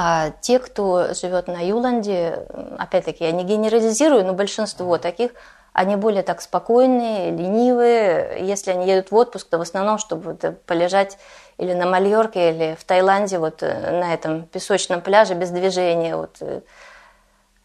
[0.00, 2.46] А те, кто живет на Юланде,
[2.78, 5.32] опять-таки, я не генерализирую, но большинство таких,
[5.72, 8.46] они более так спокойные, ленивые.
[8.46, 11.18] Если они едут в отпуск, то в основном, чтобы вот полежать
[11.56, 16.36] или на Мальорке, или в Таиланде, вот э, на этом песочном пляже без движения, вот
[16.42, 16.60] э,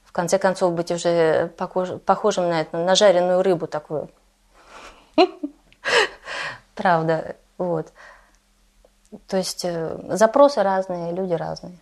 [0.03, 4.09] в конце концов быть уже похож, похожим на, это, на жареную рыбу такую.
[6.73, 7.93] Правда, вот.
[9.27, 11.77] То есть э, запросы разные, люди разные.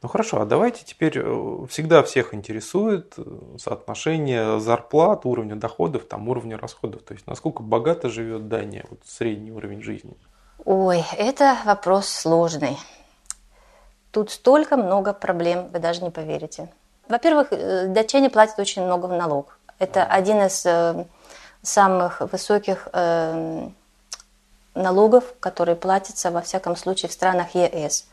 [0.00, 3.22] Ну хорошо, а давайте теперь э, всегда всех интересует э,
[3.58, 7.02] соотношение зарплат, уровня доходов, там уровня расходов.
[7.02, 10.14] То есть насколько богато живет Дания, вот средний уровень жизни.
[10.64, 12.78] Ой, это вопрос сложный.
[14.12, 16.70] Тут столько много проблем, вы даже не поверите.
[17.08, 19.58] Во-первых, датчане платят очень много в налог.
[19.78, 20.66] Это один из
[21.62, 22.88] самых высоких
[24.74, 28.06] налогов, которые платятся, во всяком случае, в странах ЕС.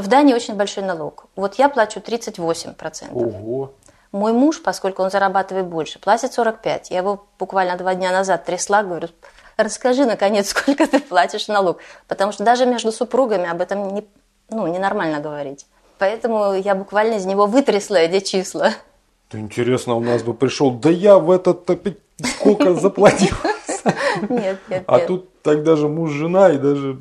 [0.00, 1.26] В Дании очень большой налог.
[1.36, 3.12] Вот я плачу 38%.
[3.12, 3.74] Ого.
[4.12, 6.86] Мой муж, поскольку он зарабатывает больше, платит 45%.
[6.88, 9.08] Я его буквально два дня назад трясла, говорю,
[9.58, 11.80] расскажи, наконец, сколько ты платишь налог.
[12.08, 14.06] Потому что даже между супругами об этом не,
[14.48, 15.66] ну, ненормально говорить.
[15.98, 18.72] Поэтому я буквально из него вытрясла эти числа.
[19.30, 21.68] Да интересно, у нас бы пришел, да я в этот
[22.24, 23.36] сколько заплатил.
[24.28, 26.98] Нет, нет, А тут так даже муж, жена и даже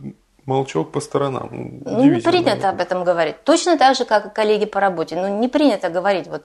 [0.49, 1.49] молчок по сторонам.
[1.51, 3.43] Ну, не принято об этом говорить.
[3.43, 5.15] Точно так же, как и коллеги по работе.
[5.15, 6.27] Ну, не принято говорить.
[6.27, 6.43] Вот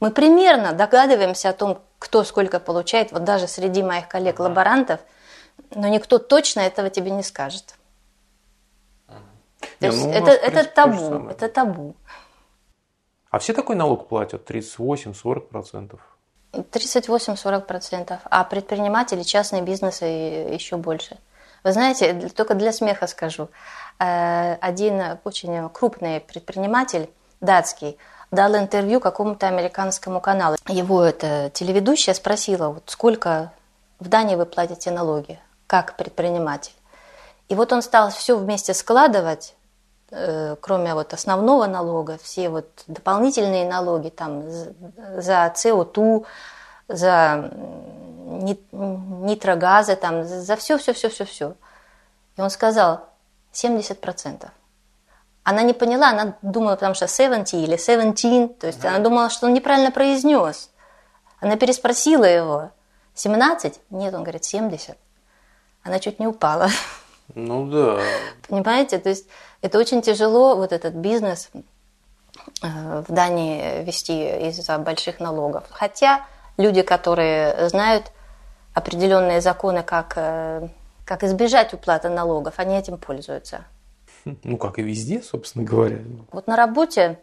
[0.00, 5.00] мы примерно догадываемся о том, кто сколько получает, вот даже среди моих коллег-лаборантов,
[5.74, 7.74] но никто точно этого тебе не скажет.
[9.80, 11.94] Есть ну, это, это табу, это табу.
[13.30, 14.50] А все такой налог платят?
[14.50, 15.98] 38-40%?
[16.52, 21.16] 38-40%, а предприниматели, частные бизнесы еще больше.
[21.64, 23.48] Вы знаете, только для смеха скажу.
[23.98, 27.08] Э, один очень крупный предприниматель,
[27.40, 27.96] датский,
[28.30, 30.56] дал интервью какому-то американскому каналу.
[30.68, 33.50] Его это телеведущая спросила, вот сколько
[33.98, 36.74] в Дании вы платите налоги, как предприниматель.
[37.48, 39.54] И вот он стал все вместе складывать,
[40.10, 46.24] э, кроме вот основного налога, все вот дополнительные налоги там за СО2,
[46.88, 47.50] за
[48.24, 51.54] нитрогазы, там, за все, все, все, все, все.
[52.36, 53.08] И он сказал
[53.52, 54.48] 70%.
[55.44, 59.46] Она не поняла, она думала, потому что 70 или 17, то есть она думала, что
[59.46, 60.70] он неправильно произнес.
[61.40, 62.70] Она переспросила его.
[63.14, 63.80] 17?
[63.90, 64.96] Нет, он говорит 70.
[65.82, 66.68] Она чуть не упала.
[67.34, 68.00] Ну да.
[68.48, 69.26] Понимаете, то есть
[69.60, 71.50] это очень тяжело, вот этот бизнес
[72.62, 75.64] э, в Дании вести из-за больших налогов.
[75.70, 78.12] Хотя люди, которые знают
[78.74, 80.68] определенные законы, как, э,
[81.04, 83.64] как избежать уплаты налогов, они этим пользуются.
[84.42, 85.98] Ну, как и везде, собственно говоря.
[86.32, 87.18] Вот на работе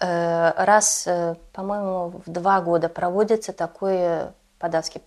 [0.00, 5.02] э, раз, э, по-моему, в два года проводится такой по-датски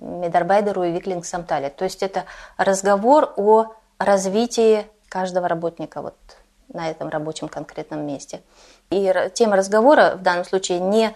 [0.00, 1.70] Медарбайдеру и Виклинг Самтале.
[1.70, 2.24] То есть это
[2.58, 6.16] разговор о развитии каждого работника вот
[6.68, 8.42] на этом рабочем конкретном месте.
[8.90, 11.14] И тема разговора в данном случае не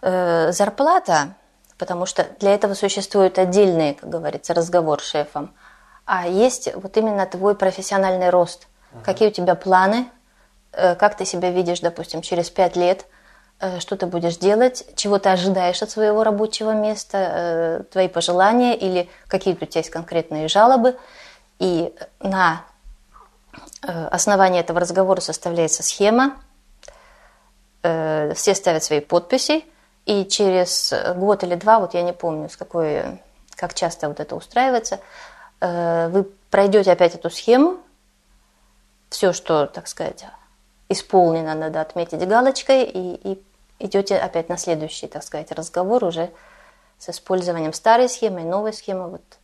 [0.00, 1.36] зарплата,
[1.78, 5.54] потому что для этого существует отдельный, как говорится, разговор с шефом,
[6.04, 8.66] а есть вот именно твой профессиональный рост.
[8.92, 9.04] Uh-huh.
[9.04, 10.08] Какие у тебя планы,
[10.72, 13.06] э, как ты себя видишь, допустим, через пять лет,
[13.60, 18.74] э, что ты будешь делать, чего ты ожидаешь от своего рабочего места, э, твои пожелания?
[18.74, 20.96] Или какие-то у тебя есть конкретные жалобы.
[21.58, 22.64] И на
[23.82, 26.36] основании этого разговора составляется схема,
[27.82, 29.64] все ставят свои подписи,
[30.08, 33.20] и через год или два, вот я не помню, с какой,
[33.56, 35.00] как часто вот это устраивается,
[35.60, 37.76] э, вы пройдете опять эту схему,
[39.10, 40.24] все, что, так сказать,
[40.88, 43.42] исполнено, надо отметить галочкой, и, и
[43.80, 46.30] идете опять на следующий, так сказать, разговор уже
[46.98, 49.10] с использованием старой схемы, новой схемы.
[49.10, 49.38] Вот.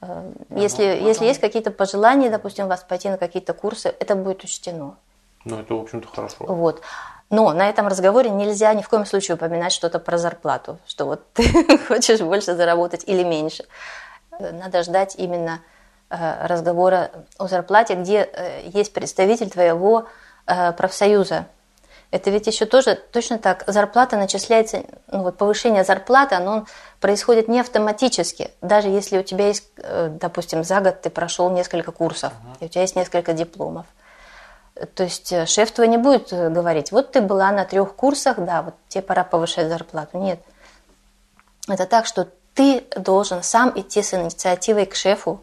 [0.00, 1.06] Э, если, ага.
[1.06, 4.96] если есть какие-то пожелания, допустим, вас пойти на какие-то курсы, это будет учтено.
[5.44, 6.46] Ну, это, в общем-то, хорошо.
[6.46, 6.82] Вот.
[7.32, 11.32] Но на этом разговоре нельзя ни в коем случае упоминать что-то про зарплату, что вот
[11.32, 13.64] ты хочешь больше заработать или меньше.
[14.38, 15.60] Надо ждать именно
[16.10, 20.08] э, разговора о зарплате, где э, есть представитель твоего
[20.46, 21.46] э, профсоюза.
[22.10, 23.64] Это ведь еще тоже точно так.
[23.66, 26.66] Зарплата начисляется, ну вот повышение зарплаты, оно
[27.00, 28.50] происходит не автоматически.
[28.60, 29.70] Даже если у тебя есть,
[30.20, 32.56] допустим, за год ты прошел несколько курсов, uh-huh.
[32.60, 33.86] и у тебя есть несколько дипломов.
[34.94, 38.38] То есть э, шеф твой не будет э, говорить, вот ты была на трех курсах,
[38.38, 40.18] да, вот тебе пора повышать зарплату.
[40.18, 40.40] Нет.
[41.68, 45.42] Это так, что ты должен сам идти с инициативой к шефу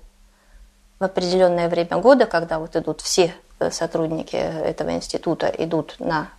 [0.99, 6.29] в определенное время года, когда вот идут все э, сотрудники этого института, идут на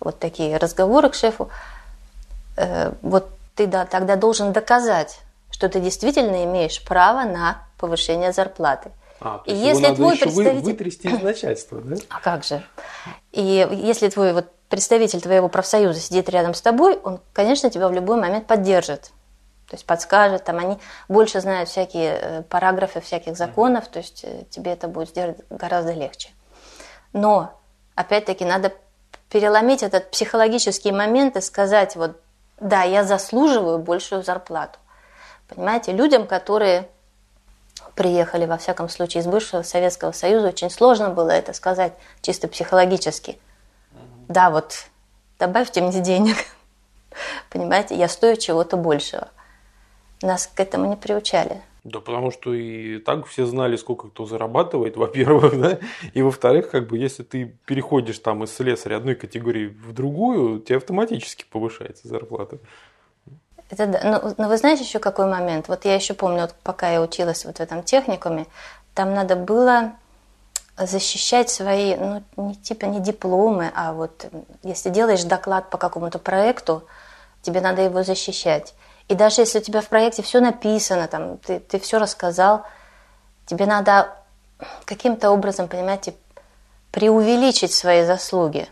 [0.00, 1.48] вот такие разговоры к шефу,
[3.00, 5.18] вот ты да, тогда должен доказать,
[5.50, 10.62] что ты действительно имеешь право на повышение зарплаты– а, то и есть если твой представитель...
[10.62, 11.96] вытрясти из начальства, да?
[12.08, 12.62] А как же?
[13.32, 17.92] И если твой вот представитель твоего профсоюза сидит рядом с тобой, он, конечно, тебя в
[17.92, 19.12] любой момент поддержит.
[19.68, 24.44] То есть подскажет, там они больше знают всякие э, параграфы всяких законов, то есть э,
[24.50, 26.30] тебе это будет сделать гораздо легче.
[27.12, 27.58] Но,
[27.94, 28.72] опять-таки, надо
[29.30, 32.20] переломить этот психологический момент и сказать, вот,
[32.60, 34.78] да, я заслуживаю большую зарплату.
[35.48, 36.88] Понимаете, людям, которые
[37.94, 43.38] приехали, во всяком случае, из бывшего Советского Союза, очень сложно было это сказать чисто психологически.
[44.28, 44.86] Да, вот
[45.38, 46.36] добавьте мне денег.
[47.50, 49.28] Понимаете, я стою чего-то большего.
[50.22, 51.60] Нас к этому не приучали.
[51.84, 55.78] Да, потому что и так все знали, сколько кто зарабатывает, во-первых, да,
[56.14, 60.78] и во-вторых, как бы, если ты переходишь там из слесаря одной категории в другую, тебе
[60.78, 62.58] автоматически повышается зарплата.
[63.70, 64.00] Это да.
[64.02, 65.68] Но, ну, но вы знаете еще какой момент?
[65.68, 68.46] Вот я еще помню, вот пока я училась вот в этом техникуме,
[68.94, 69.92] там надо было
[70.76, 74.26] защищать свои, ну, не типа не дипломы, а вот
[74.62, 76.84] если делаешь доклад по какому-то проекту,
[77.42, 78.74] тебе надо его защищать.
[79.08, 82.64] И даже если у тебя в проекте все написано, там, ты, ты все рассказал,
[83.46, 84.16] тебе надо
[84.84, 86.14] каким-то образом, понимаете,
[86.90, 88.68] преувеличить свои заслуги,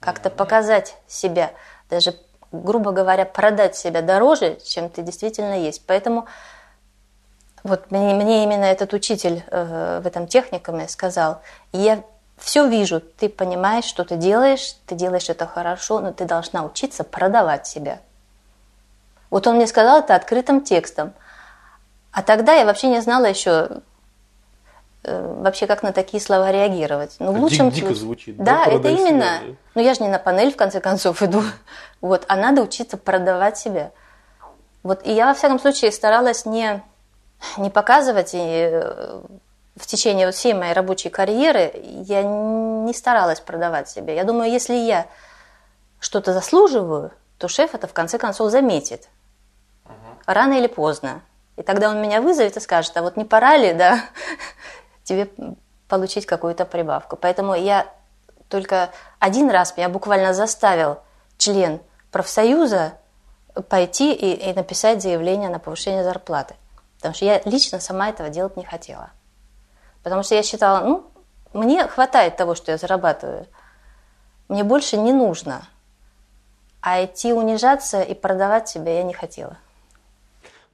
[0.00, 1.52] как-то показать себя,
[1.90, 2.14] даже
[2.52, 5.82] грубо говоря, продать себя дороже, чем ты действительно есть.
[5.86, 6.26] Поэтому
[7.62, 11.40] вот мне, мне именно этот учитель э, в этом техникуме сказал,
[11.72, 12.02] я
[12.38, 17.04] все вижу, ты понимаешь, что ты делаешь, ты делаешь это хорошо, но ты должна учиться
[17.04, 18.00] продавать себя.
[19.30, 21.12] Вот он мне сказал это открытым текстом.
[22.12, 23.82] А тогда я вообще не знала еще
[25.04, 27.16] вообще как на такие слова реагировать.
[27.18, 28.00] Ну, в лучшем дико случае.
[28.00, 28.36] звучит.
[28.36, 29.38] Да, да это именно.
[29.38, 29.56] Себя.
[29.74, 31.42] Ну, я же не на панель, в конце концов, иду.
[32.00, 33.92] Вот, а надо учиться продавать себя.
[34.82, 36.82] Вот, и я, во всяком случае, старалась не,
[37.56, 39.20] не показывать, и э,
[39.76, 44.14] в течение вот всей моей рабочей карьеры я не старалась продавать себя.
[44.14, 45.06] Я думаю, если я
[46.00, 49.08] что-то заслуживаю, то шеф это в конце концов заметит.
[50.26, 51.22] Рано или поздно.
[51.56, 54.00] И тогда он меня вызовет и скажет, а вот не пора ли, да,
[55.08, 55.28] тебе
[55.88, 57.16] получить какую-то прибавку.
[57.16, 57.86] Поэтому я
[58.48, 60.98] только один раз меня буквально заставил
[61.38, 61.80] член
[62.12, 62.92] профсоюза
[63.68, 66.54] пойти и, и написать заявление на повышение зарплаты.
[66.96, 69.10] Потому что я лично сама этого делать не хотела.
[70.02, 71.10] Потому что я считала, ну,
[71.52, 73.46] мне хватает того, что я зарабатываю.
[74.48, 75.66] Мне больше не нужно.
[76.80, 79.56] А идти унижаться и продавать себя я не хотела.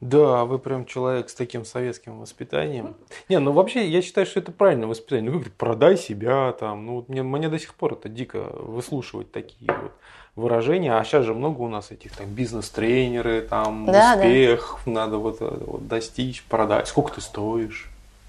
[0.05, 2.95] Да, вы прям человек с таким советским воспитанием.
[3.31, 5.31] Не, ну вообще я считаю, что это правильное воспитание.
[5.31, 6.85] Ну как продай себя там.
[6.85, 9.93] Ну мне, мне до сих пор это дико выслушивать такие вот
[10.37, 14.93] выражение, а сейчас же много у нас этих там бизнес-тренеры, там да, успех, да.
[14.93, 16.87] надо вот, вот достичь, продать.
[16.87, 17.89] Сколько ты стоишь?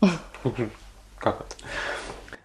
[1.20, 1.56] Как это?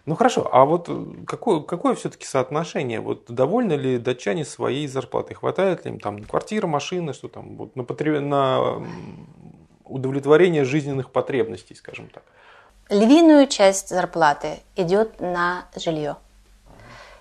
[0.07, 0.89] Ну хорошо, а вот
[1.27, 3.01] какое, какое все-таки соотношение?
[3.01, 5.37] Вот довольны ли датчане своей зарплатой?
[5.37, 8.21] Хватает ли им там квартира, машина, что там вот на, потреб...
[8.21, 8.83] на
[9.85, 12.23] удовлетворение жизненных потребностей, скажем так?
[12.89, 16.17] Львиную часть зарплаты идет на жилье.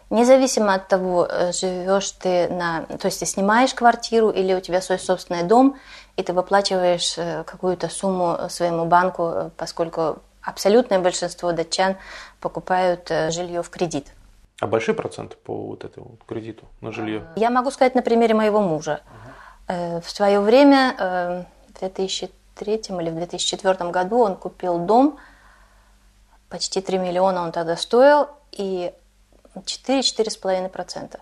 [0.09, 2.85] Независимо от того, э, живешь ты на...
[2.85, 5.77] То есть ты снимаешь квартиру или у тебя свой собственный дом,
[6.15, 11.97] и ты выплачиваешь э, какую-то сумму своему банку, э, поскольку абсолютное большинство датчан
[12.39, 14.07] покупают жилье в кредит.
[14.59, 17.27] А большие проценты по вот этому кредиту на жилье?
[17.35, 19.01] Я могу сказать на примере моего мужа.
[19.67, 25.17] В свое время, в 2003 или в 2004 году, он купил дом,
[26.49, 28.91] почти 3 миллиона он тогда стоил, и
[29.55, 31.19] 4-4,5%.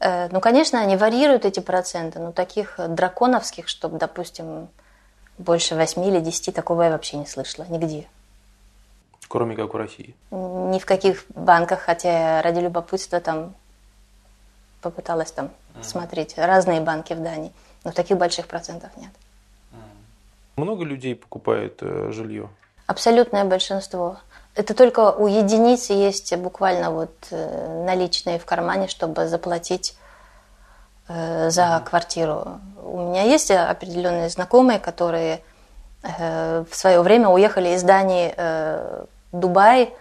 [0.00, 4.68] Э, ну, конечно, они варьируют эти проценты, но таких драконовских, чтобы, допустим,
[5.38, 8.06] больше 8 или 10, такого я вообще не слышала нигде.
[9.34, 10.14] Кроме как в России?
[10.30, 13.52] Ни в каких банках, хотя ради любопытства там
[14.80, 19.10] попыталась там mm смотреть разные банки в Дании, но таких больших процентов нет.
[19.72, 19.76] mm
[20.56, 22.48] Много людей покупает э, жилье?
[22.86, 24.18] Абсолютное большинство.
[24.54, 29.96] Это только у единиц есть буквально вот э, наличные в кармане, чтобы заплатить
[31.08, 32.60] э, за квартиру.
[32.84, 35.42] У меня есть определенные знакомые, которые
[36.04, 38.32] э, в свое время уехали из Дании
[39.40, 39.94] Дубай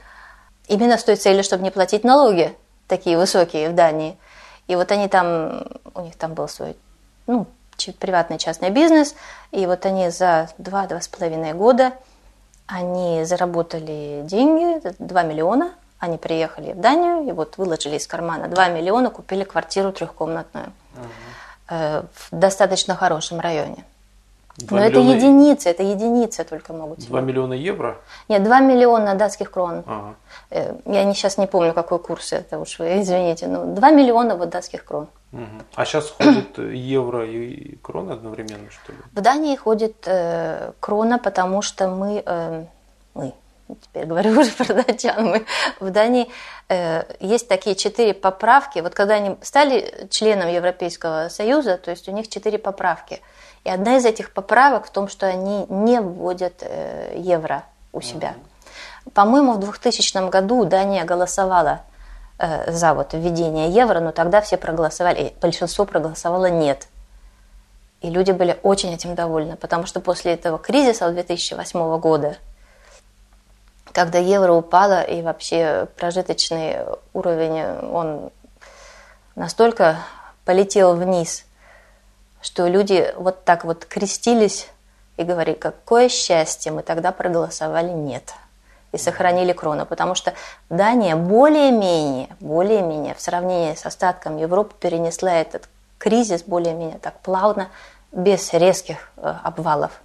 [0.67, 2.55] именно с той целью, чтобы не платить налоги
[2.87, 4.17] такие высокие в Дании.
[4.67, 6.75] И вот они там, у них там был свой,
[7.27, 7.47] ну,
[7.99, 9.15] приватный частный бизнес,
[9.51, 11.93] и вот они за два-два с половиной года–
[12.67, 15.73] они заработали деньги, 2 миллиона.
[15.99, 20.73] Они приехали в Данию и вот выложили из кармана 2 миллиона, купили квартиру трехкомнатную
[21.69, 22.05] uh-huh.
[22.13, 23.85] в достаточно хорошем районе.
[24.69, 26.99] Но это единицы, это единицы только могут.
[26.99, 27.97] 2 миллиона евро?
[28.29, 29.83] Нет, 2 миллиона датских крон.
[29.87, 30.15] Ага.
[30.51, 34.35] Э, я не, сейчас не помню, какой курс это уж вы извините, но 2 миллиона
[34.35, 35.07] вот датских крон.
[35.31, 35.41] Угу.
[35.75, 38.99] А сейчас ходит евро и крона одновременно, что ли?
[39.11, 42.65] В Дании ходит э, крона, потому что мы, э,
[43.15, 43.33] мы,
[43.81, 45.45] теперь говорю уже про датчан, мы
[45.79, 46.29] в Дании
[46.69, 48.79] э, есть такие четыре поправки.
[48.79, 53.21] Вот когда они стали членом Европейского Союза, то есть у них четыре поправки.
[53.63, 58.35] И одна из этих поправок в том, что они не вводят э, евро у себя.
[59.05, 59.11] Угу.
[59.13, 61.81] По-моему, в 2000 году Дания голосовала
[62.39, 66.87] Э, за вот введение евро, но тогда все проголосовали, большинство проголосовало нет.
[68.01, 72.37] И люди были очень этим довольны, потому что после этого кризиса 2008 года,
[73.91, 76.77] когда евро упало и вообще прожиточный
[77.13, 78.31] уровень, он
[79.35, 79.97] настолько
[80.45, 81.45] полетел вниз,
[82.41, 84.67] что люди вот так вот крестились
[85.17, 88.33] и говорили, какое счастье, мы тогда проголосовали нет
[88.91, 90.33] и сохранили крону, потому что
[90.69, 95.67] Дания более-менее, более-менее в сравнении с остатком Европы перенесла этот
[95.97, 97.69] кризис более-менее так плавно,
[98.11, 100.02] без резких э, обвалов.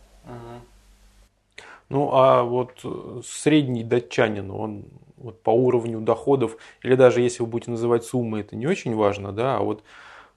[1.88, 4.84] Ну, а вот э, средний датчанин, он
[5.16, 9.32] вот по уровню доходов, или даже если вы будете называть суммы, это не очень важно,
[9.32, 9.82] да, а вот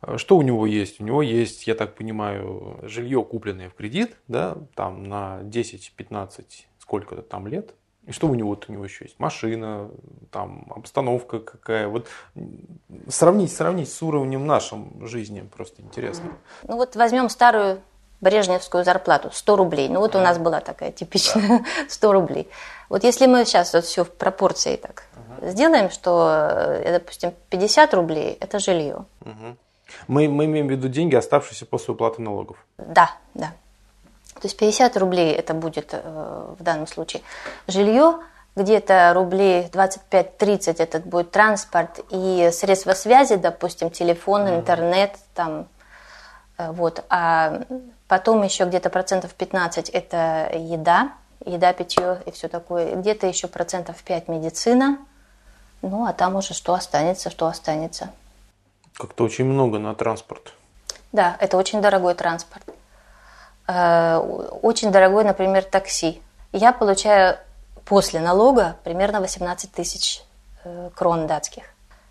[0.02, 1.02] э, что у него есть?
[1.02, 6.46] У него есть, я так понимаю, жилье, купленное в кредит, да, там на 10-15
[6.80, 7.76] сколько-то там лет,
[8.08, 9.20] и что у него у него еще есть?
[9.20, 9.92] Машина,
[10.32, 11.88] там обстановка какая.
[11.88, 12.08] Вот
[13.08, 16.32] сравнить, сравнить с уровнем нашим жизни просто интересно.
[16.64, 17.82] Ну вот возьмем старую
[18.22, 19.90] брежневскую зарплату 100 рублей.
[19.90, 21.66] Ну вот у нас была такая типичная да.
[21.90, 22.50] 100 рублей.
[22.90, 25.04] Вот если мы сейчас вот все в пропорции так
[25.42, 29.06] сделаем, что, э, допустим, 50 рублей– это жилье.
[30.08, 32.58] Мы, мы имеем в виду деньги, оставшиеся после уплаты налогов.
[32.78, 33.54] Да, да.
[34.36, 37.22] То есть 50 рублей это будет э, в данном случае
[37.68, 38.20] жилье,
[38.56, 45.68] где-то рублей 25-30 это будет транспорт и средства связи, допустим, телефон, интернет, там,
[46.58, 47.04] э, вот.
[47.10, 47.62] А
[48.12, 51.14] потом еще где-то процентов 15 это еда,
[51.46, 52.94] еда, питье и все такое.
[52.98, 54.98] Где-то еще процентов 5 медицина,
[55.82, 58.10] ну а там уже что останется, что останется.
[58.96, 60.52] Как-то очень много на транспорт.
[61.14, 62.66] Да, это очень дорогой транспорт.
[63.70, 66.22] Э, очень дорогой, например, такси.
[66.52, 67.38] Я получаю
[67.86, 70.22] после налога примерно 18 тысяч
[70.66, 71.64] э, крон датских.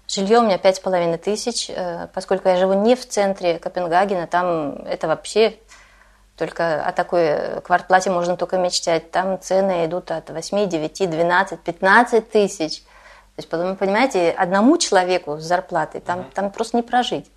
[0.08, 5.06] Жилье у меня 5,5 тысяч, э, поскольку я живу не в центре Копенгагена, там это
[5.08, 5.58] вообще
[6.40, 9.10] только о такой квартплате можно только мечтать.
[9.10, 12.80] Там цены идут от 8, 9, 12, 15 тысяч.
[12.80, 12.86] То
[13.36, 17.30] есть, понимаете, одному человеку с зарплатой там, там просто не прожить.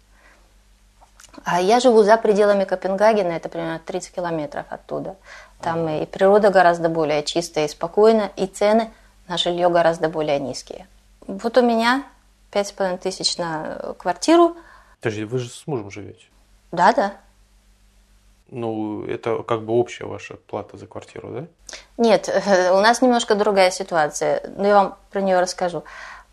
[1.43, 5.17] А я живу за пределами Копенгагена, это примерно 30 километров оттуда.
[5.59, 8.89] Там и природа гораздо более чистая и спокойная, и цены
[9.27, 10.87] на жилье гораздо более низкие.
[11.27, 12.05] Вот у меня
[12.53, 14.55] 5,5 тысяч на квартиру.
[15.01, 16.25] Подожди, вы же с мужем живете?
[16.71, 17.13] Да, да.
[18.49, 21.45] Ну, это как бы общая ваша плата за квартиру, да?
[21.97, 22.29] Нет,
[22.71, 25.83] у нас немножко другая ситуация, но я вам про нее расскажу.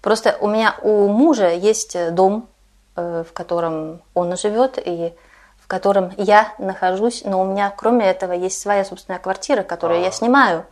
[0.03, 2.49] Просто у меня у мужа есть дом,
[2.97, 5.13] э, в котором он живет и
[5.61, 10.11] в котором я нахожусь, но у меня кроме этого есть своя собственная квартира, которую я
[10.11, 10.65] снимаю,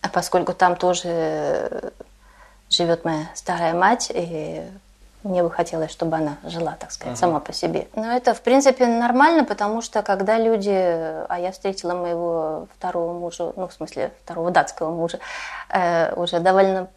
[0.00, 1.92] а поскольку там тоже
[2.70, 4.62] живет моя старая мать, и
[5.22, 7.20] мне бы хотелось, чтобы она жила, так сказать, uh-huh.
[7.20, 7.88] сама по себе.
[7.94, 10.70] Но это, в принципе, нормально, потому что когда люди...
[10.70, 15.18] А я встретила моего второго мужа, ну, в смысле, второго датского мужа,
[15.68, 16.88] э, уже довольно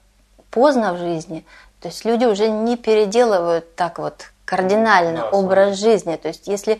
[0.49, 1.45] поздно в жизни.
[1.81, 6.15] То есть люди уже не переделывают так вот кардинально да, образ жизни.
[6.15, 6.79] То есть если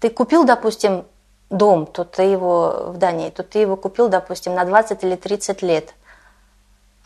[0.00, 1.04] ты купил, допустим,
[1.50, 5.62] дом, то ты его в Дании, то ты его купил, допустим, на 20 или 30
[5.62, 5.94] лет–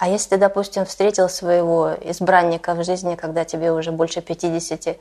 [0.03, 4.96] а если ты, допустим, встретил своего избранника в жизни, когда тебе уже больше 50,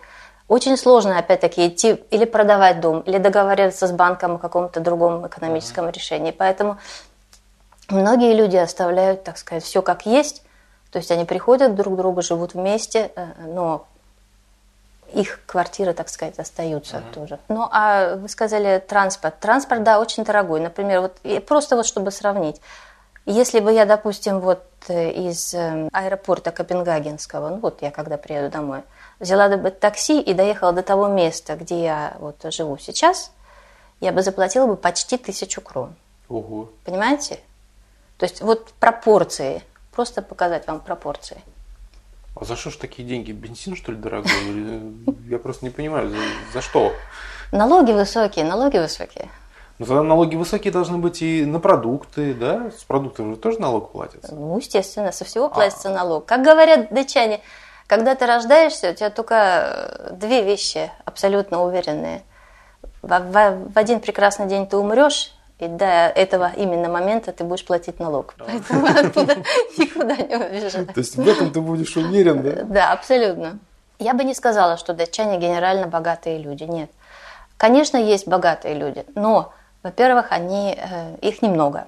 [0.48, 5.88] очень сложно, опять-таки, идти или продавать дом, или договариваться с банком о каком-то другом экономическом
[5.88, 5.92] mm-hmm.
[5.92, 6.30] решении.
[6.30, 6.78] Поэтому
[7.90, 10.44] многие люди оставляют, так сказать, все как есть.
[10.92, 13.88] То есть они приходят друг к другу, живут вместе, э, но
[15.16, 17.14] их квартиры, так сказать, остаются mm-hmm.
[17.16, 17.40] тоже.
[17.48, 19.40] Ну, а вы сказали транспорт.
[19.40, 20.60] Транспорт, да, очень дорогой.
[20.60, 22.62] Например, вот просто вот чтобы сравнить.
[23.26, 28.50] Если бы я, допустим, вот э, из э, аэропорта Копенгагенского, ну вот я когда приеду
[28.50, 28.82] домой,
[29.20, 33.32] взяла бы такси и доехала до того места, где я вот живу сейчас,
[34.00, 35.94] я бы заплатила бы почти тысячу крон.
[36.30, 36.70] Ого.
[36.84, 37.40] Понимаете?
[38.18, 39.62] То есть вот пропорции,
[39.92, 41.42] просто показать вам пропорции.
[42.36, 43.32] А за что ж такие деньги?
[43.32, 44.32] Бензин, что ли, дорогой?
[45.28, 46.18] Я просто не понимаю, за,
[46.54, 46.94] за что?
[47.52, 49.30] Налоги высокие, налоги высокие.
[49.82, 52.70] Но тогда налоги высокие должны быть и на продукты, да?
[52.70, 54.36] С продуктов же тоже налог платится?
[54.36, 55.94] Ну, естественно, со всего платится а.
[55.94, 56.28] налог.
[56.28, 57.42] Как говорят датчане,
[57.88, 62.22] когда ты рождаешься, у тебя только две вещи абсолютно уверенные.
[63.02, 67.66] В, в, в один прекрасный день ты умрешь, и до этого именно момента ты будешь
[67.66, 68.36] платить налог.
[68.38, 69.38] Поэтому оттуда
[69.80, 70.74] никуда не убежишь.
[70.74, 72.52] То есть в этом ты будешь уверен, да?
[72.66, 73.58] Да, абсолютно.
[73.98, 76.66] Я бы не сказала, что датчане генерально богатые люди.
[76.66, 76.92] Нет.
[77.58, 79.54] Конечно, есть богатые люди, но
[79.84, 81.88] во-первых, они, э, их немного.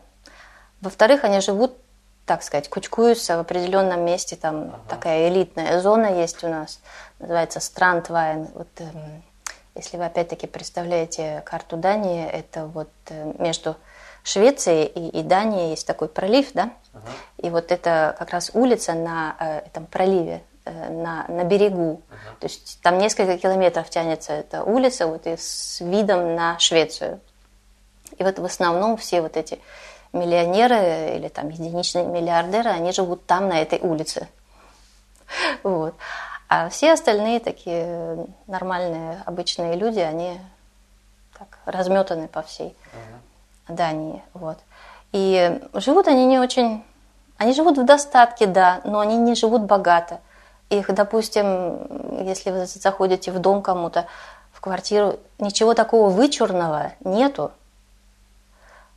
[0.81, 1.77] Во-вторых, они живут,
[2.25, 4.35] так сказать, кучкуются в определенном месте.
[4.35, 4.79] Там ага.
[4.89, 6.79] такая элитная зона есть у нас,
[7.19, 8.47] называется Страндвайн.
[8.53, 9.23] Вот, эм,
[9.75, 13.75] если вы опять-таки представляете карту Дании, это вот э, между
[14.23, 16.71] Швецией и, и Данией есть такой пролив, да?
[16.93, 17.03] Ага.
[17.37, 22.01] И вот это как раз улица на э, этом проливе, на, на берегу.
[22.09, 22.37] Ага.
[22.39, 27.19] То есть там несколько километров тянется эта улица вот и с видом на Швецию.
[28.17, 29.59] И вот в основном все вот эти
[30.13, 34.27] миллионеры или там единичные миллиардеры, они живут там, на этой улице.
[35.63, 35.95] Вот.
[36.47, 40.39] А все остальные такие нормальные, обычные люди, они
[41.37, 42.75] так разметаны по всей
[43.67, 43.75] uh-huh.
[43.75, 44.21] Дании.
[44.33, 44.59] Вот.
[45.11, 46.83] И живут они не очень...
[47.37, 50.19] Они живут в достатке, да, но они не живут богато.
[50.69, 54.05] Их, допустим, если вы заходите в дом кому-то,
[54.51, 57.51] в квартиру, ничего такого вычурного нету.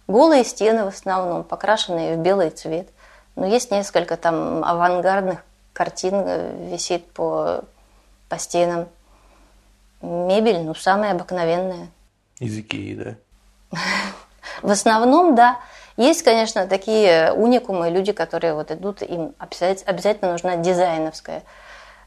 [0.08, 2.88] Голые стены в основном, покрашенные в белый цвет.
[3.34, 7.64] Но есть несколько там авангардных картин э, висит по,
[8.28, 8.88] по стенам.
[10.00, 11.88] Мебель, ну, самая обыкновенная.
[12.38, 13.78] Из Икеи, да?
[14.62, 15.58] В основном, да.
[15.96, 21.42] Есть, конечно, такие уникумы, люди, которые вот идут, им обязательно нужна дизайновская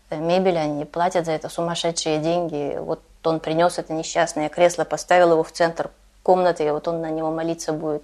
[0.10, 2.78] э, мебель, они платят за это сумасшедшие деньги.
[2.78, 5.92] Вот он принес это несчастное кресло, поставил его в центр
[6.24, 8.04] комнаты, вот он на него молиться будет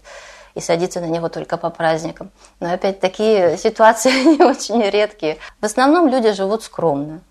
[0.55, 2.31] и садиться на него только по праздникам.
[2.59, 5.37] Но опять такие ситуации не очень редкие.
[5.61, 7.21] В основном люди живут скромно.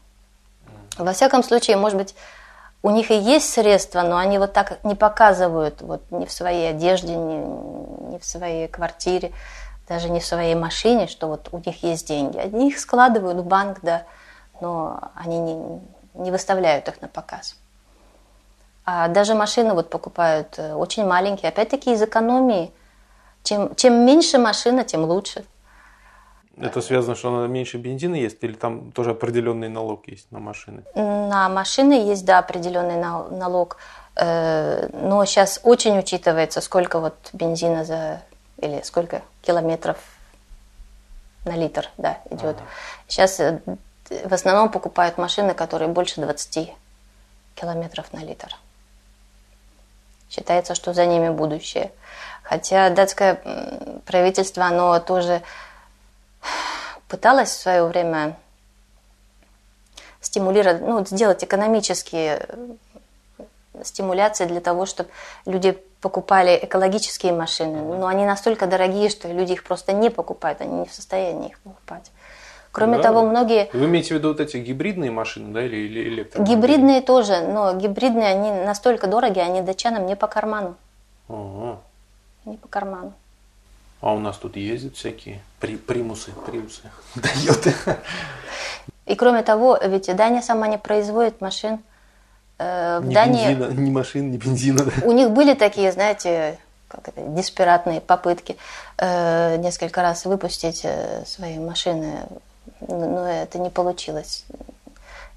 [0.96, 2.14] Во всяком случае, может быть,
[2.82, 6.68] у них и есть средства, но они вот так не показывают вот ни в своей
[6.68, 9.32] одежде, ни, ни в своей квартире,
[9.88, 12.36] даже не в своей машине, что вот у них есть деньги.
[12.36, 14.02] Они их складывают в банк, да,
[14.60, 15.80] но они не,
[16.12, 17.56] не выставляют их на показ.
[18.84, 22.70] А даже машины вот покупают э, очень маленькие, опять-таки из экономии.
[23.42, 25.44] Чем, чем меньше машина, тем лучше.
[26.56, 30.82] Это связано, что она меньше бензина есть, или там тоже определенный налог есть на машины?
[30.94, 33.78] На машины есть, да, определенный налог.
[34.16, 38.22] Э, но сейчас очень учитывается, сколько вот бензина за
[38.58, 39.96] или сколько километров
[41.44, 42.56] на литр, да, идет.
[42.56, 42.64] Ага.
[43.08, 43.60] Сейчас э,
[44.24, 46.72] в основном покупают машины, которые больше 20
[47.54, 48.56] километров на литр.
[50.34, 51.92] Считается, что за ними будущее.
[52.42, 53.40] Хотя датское
[54.04, 55.42] правительство, оно тоже
[57.08, 58.36] пыталось в свое время
[60.20, 62.48] стимулировать, ну, сделать экономические
[63.84, 65.10] стимуляции для того, чтобы
[65.46, 67.80] люди покупали экологические машины.
[67.82, 71.60] Но они настолько дорогие, что люди их просто не покупают, они не в состоянии их
[71.60, 72.10] покупать.
[72.74, 73.04] Кроме да.
[73.04, 73.70] того, многие...
[73.72, 76.56] Вы имеете в виду вот эти гибридные машины, да, или, или электромобили?
[76.56, 80.74] Гибридные тоже, но гибридные, они настолько дорогие, они датчанам не по карману.
[81.28, 81.78] Ага.
[82.44, 83.12] Не по карману.
[84.00, 86.82] А у нас тут ездят всякие при, примусы, примусы,
[87.14, 87.76] дает.
[89.06, 91.78] И кроме того, ведь Дания сама не производит машин.
[92.58, 93.54] Э, в ни Дании...
[93.54, 94.84] Бензина, ни машин, ни бензина.
[94.84, 94.92] Да.
[95.04, 96.58] У них были такие, знаете,
[96.88, 98.56] как это, диспиратные попытки
[98.98, 102.26] э, несколько раз выпустить э, свои машины
[102.80, 104.44] но это не получилось.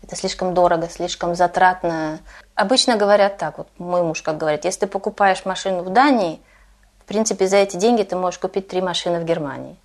[0.03, 2.19] Это слишком дорого, слишком затратно.
[2.55, 6.39] Обычно говорят так, вот мой муж как говорит, если ты покупаешь машину в Дании,
[6.99, 9.77] в принципе, за эти деньги ты можешь купить три машины в Германии.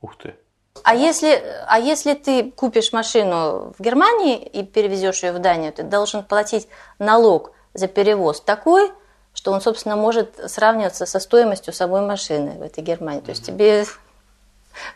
[0.00, 0.34] Ух ты.
[0.82, 5.82] А если, а если ты купишь машину в Германии и перевезешь ее в Данию, ты
[5.82, 8.92] должен платить налог за перевоз такой,
[9.34, 13.20] что он, собственно, может сравниваться со стоимостью самой машины в этой Германии.
[13.20, 13.84] То есть тебе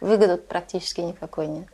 [0.01, 1.69] выгоды практически никакой нет.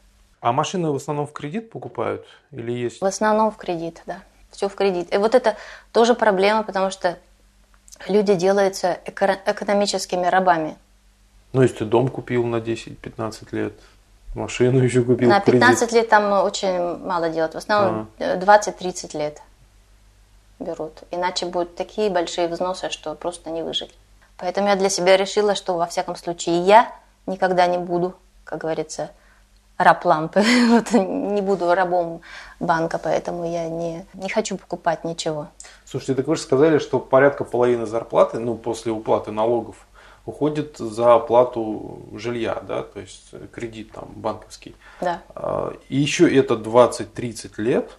[0.45, 3.01] А машины в основном в кредит покупают или есть?
[3.01, 4.19] В основном в кредит, да.
[4.51, 5.11] Все в кредит.
[5.15, 5.57] И вот это
[5.91, 7.19] тоже проблема, потому что
[8.09, 10.77] люди делаются эко- экономическими рабами.
[11.55, 13.73] Ну, если ты дом купил на 10-15 лет,
[14.35, 17.55] машину еще купил На 15 лет там очень мало делают.
[17.55, 18.37] В основном а.
[18.37, 19.41] 20-30 лет
[20.59, 21.05] берут.
[21.11, 23.95] Иначе будут такие большие взносы, что просто не выжить.
[24.37, 26.93] Поэтому я для себя решила, что во всяком случае я
[27.25, 28.15] никогда не буду,
[28.45, 29.11] как говорится,
[29.79, 30.43] раб лампы.
[30.69, 32.21] вот, не буду рабом
[32.61, 35.49] банка, поэтому я не, не хочу покупать ничего.
[35.85, 39.87] Слушайте, так вы же сказали, что порядка половины зарплаты, ну, после уплаты налогов,
[40.27, 44.75] уходит за оплату жилья, да, то есть кредит там банковский.
[45.01, 45.21] Да.
[45.35, 47.99] А, и еще это 20-30 лет,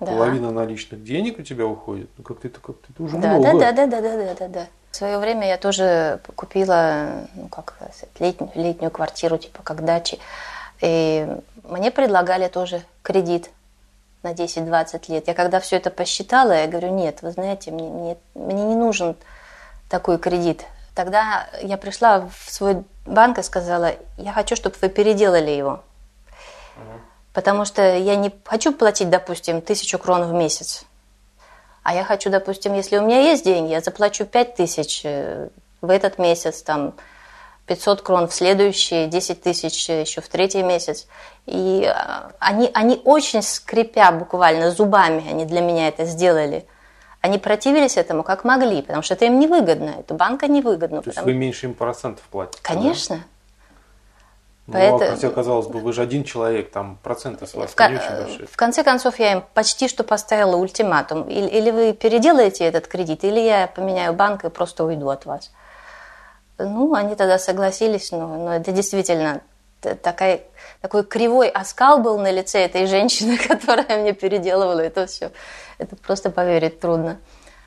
[0.00, 0.06] да.
[0.06, 2.10] половина наличных денег у тебя уходит.
[2.18, 3.58] Ну, как-то это, как это уже да, много.
[3.58, 4.66] Да, да, да, да, да, да, да.
[4.90, 7.74] В свое время я тоже купила, ну, как
[8.18, 10.18] летнюю, летнюю квартиру, типа как дачи.
[10.82, 11.26] И
[11.62, 13.50] мне предлагали тоже кредит
[14.22, 15.28] на 10-20 лет.
[15.28, 19.16] Я когда все это посчитала, я говорю, нет, вы знаете, мне, мне, мне не нужен
[19.88, 20.64] такой кредит.
[20.94, 25.82] Тогда я пришла в свой банк и сказала, я хочу, чтобы вы переделали его.
[27.32, 30.84] Потому что я не хочу платить, допустим, тысячу крон в месяц.
[31.84, 35.48] А я хочу, допустим, если у меня есть деньги, я заплачу пять тысяч э,
[35.80, 36.94] в этот месяц, там,
[37.72, 41.06] 500 крон в следующий, 10 тысяч еще в третий месяц.
[41.46, 46.66] И а, они, они очень скрипя буквально зубами, они для меня это сделали.
[47.22, 50.98] Они противились этому как могли, потому что это им невыгодно, это банка невыгодно.
[50.98, 51.12] То потому...
[51.14, 52.58] есть вы меньше им процентов платите?
[52.62, 53.16] Конечно.
[53.16, 53.22] Да?
[54.66, 55.02] Ну, Поэтому...
[55.02, 58.16] а хотя, казалось бы, вы же один человек, там проценты с вас в, не очень
[58.16, 58.46] большие.
[58.46, 61.22] В конце концов, я им почти что поставила ультиматум.
[61.28, 65.50] Или, или вы переделаете этот кредит, или я поменяю банк и просто уйду от вас.
[66.64, 69.40] Ну, они тогда согласились, но, но это действительно
[69.80, 70.42] такая,
[70.80, 75.30] такой кривой оскал был на лице этой женщины, которая мне переделывала это все.
[75.78, 77.18] Это просто поверить трудно.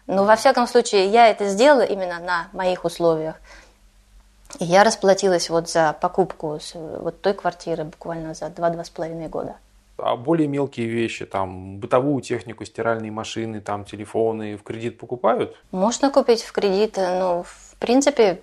[0.07, 3.35] Но во всяком случае, я это сделала именно на моих условиях.
[4.59, 9.55] И я расплатилась вот за покупку вот той квартиры буквально за два-два с половиной года.
[9.97, 15.55] А более мелкие вещи, там, бытовую технику, стиральные машины, там, телефоны в кредит покупают?
[15.71, 18.41] Можно купить в кредит, но в принципе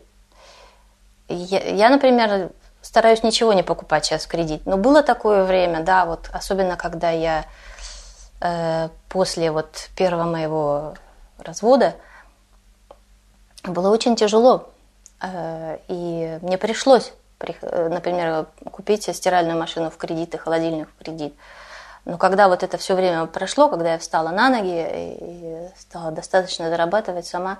[1.34, 2.50] я, я, например,
[2.82, 4.62] стараюсь ничего не покупать сейчас в кредит.
[4.66, 7.44] Но было такое время, да, вот особенно когда я
[8.40, 10.94] э, после вот первого моего
[11.38, 11.94] развода
[13.64, 14.70] было очень тяжело.
[15.20, 21.34] Э, и мне пришлось, например, купить стиральную машину в кредит и холодильник в кредит.
[22.04, 24.88] Но когда вот это все время прошло, когда я встала на ноги
[25.20, 27.58] и стала достаточно зарабатывать сама,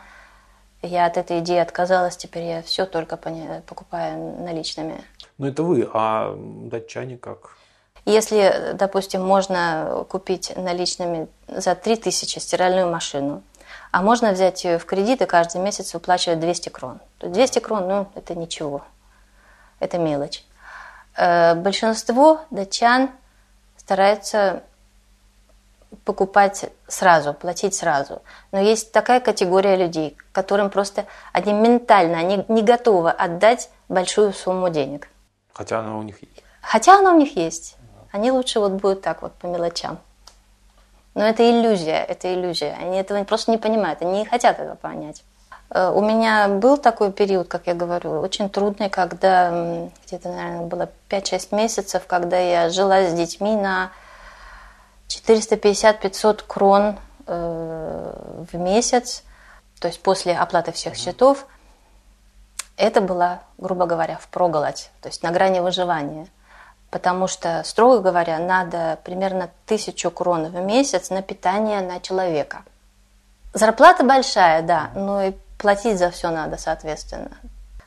[0.82, 5.02] я от этой идеи отказалась, теперь я все только покупаю наличными.
[5.38, 7.56] Ну это вы, а датчане как?
[8.04, 13.42] Если, допустим, можно купить наличными за 3000 стиральную машину,
[13.92, 16.98] а можно взять ее в кредит и каждый месяц выплачивать 200 крон.
[17.18, 18.82] То 200 крон, ну, это ничего,
[19.78, 20.44] это мелочь.
[21.16, 23.10] Э, большинство датчан
[23.76, 24.62] стараются
[26.04, 28.22] покупать сразу, платить сразу.
[28.50, 34.70] Но есть такая категория людей, которым просто они ментально они не готовы отдать большую сумму
[34.70, 35.08] денег.
[35.52, 36.42] Хотя она у них есть.
[36.60, 37.76] Хотя она у них есть.
[38.10, 39.98] Они лучше вот будут так вот по мелочам.
[41.14, 42.76] Но это иллюзия, это иллюзия.
[42.80, 45.22] Они этого просто не понимают, они не хотят этого понять.
[45.70, 50.88] Э, у меня был такой период, как я говорю, очень трудный, когда где-то, наверное, было
[51.10, 53.92] 5-6 месяцев, когда я жила с детьми на
[55.16, 59.24] 450-500 крон э, в месяц,
[59.80, 61.46] то есть после оплаты всех счетов.
[62.76, 66.26] Это было, грубо говоря, в проголодь, то есть на грани выживания.
[66.90, 72.64] Потому что, строго говоря, надо примерно тысячу крон в месяц на питание на человека.
[73.54, 77.30] Зарплата большая, да, но и платить за все надо, соответственно.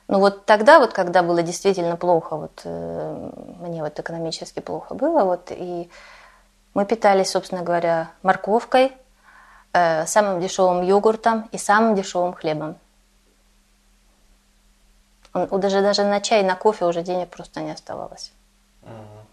[0.08, 5.24] Ну вот тогда, вот когда было действительно плохо, вот э, мне вот экономически плохо было,
[5.24, 5.90] вот и
[6.76, 8.92] мы питались, собственно говоря, морковкой,
[9.74, 12.76] э, самым дешевым йогуртом и самым дешевым хлебом.
[15.34, 18.32] Он, даже, даже на чай, на кофе уже денег просто не оставалось.
[18.84, 19.26] Uh-huh.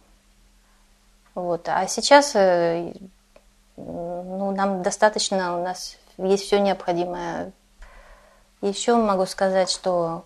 [1.35, 1.69] Вот.
[1.69, 2.95] А сейчас э,
[3.77, 7.53] ну, нам достаточно, у нас есть все необходимое
[8.63, 10.25] еще могу сказать, что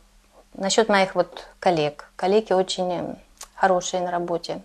[0.55, 2.11] насчет моих вот коллег.
[2.17, 3.17] Коллеги очень
[3.55, 4.61] хорошие на работе.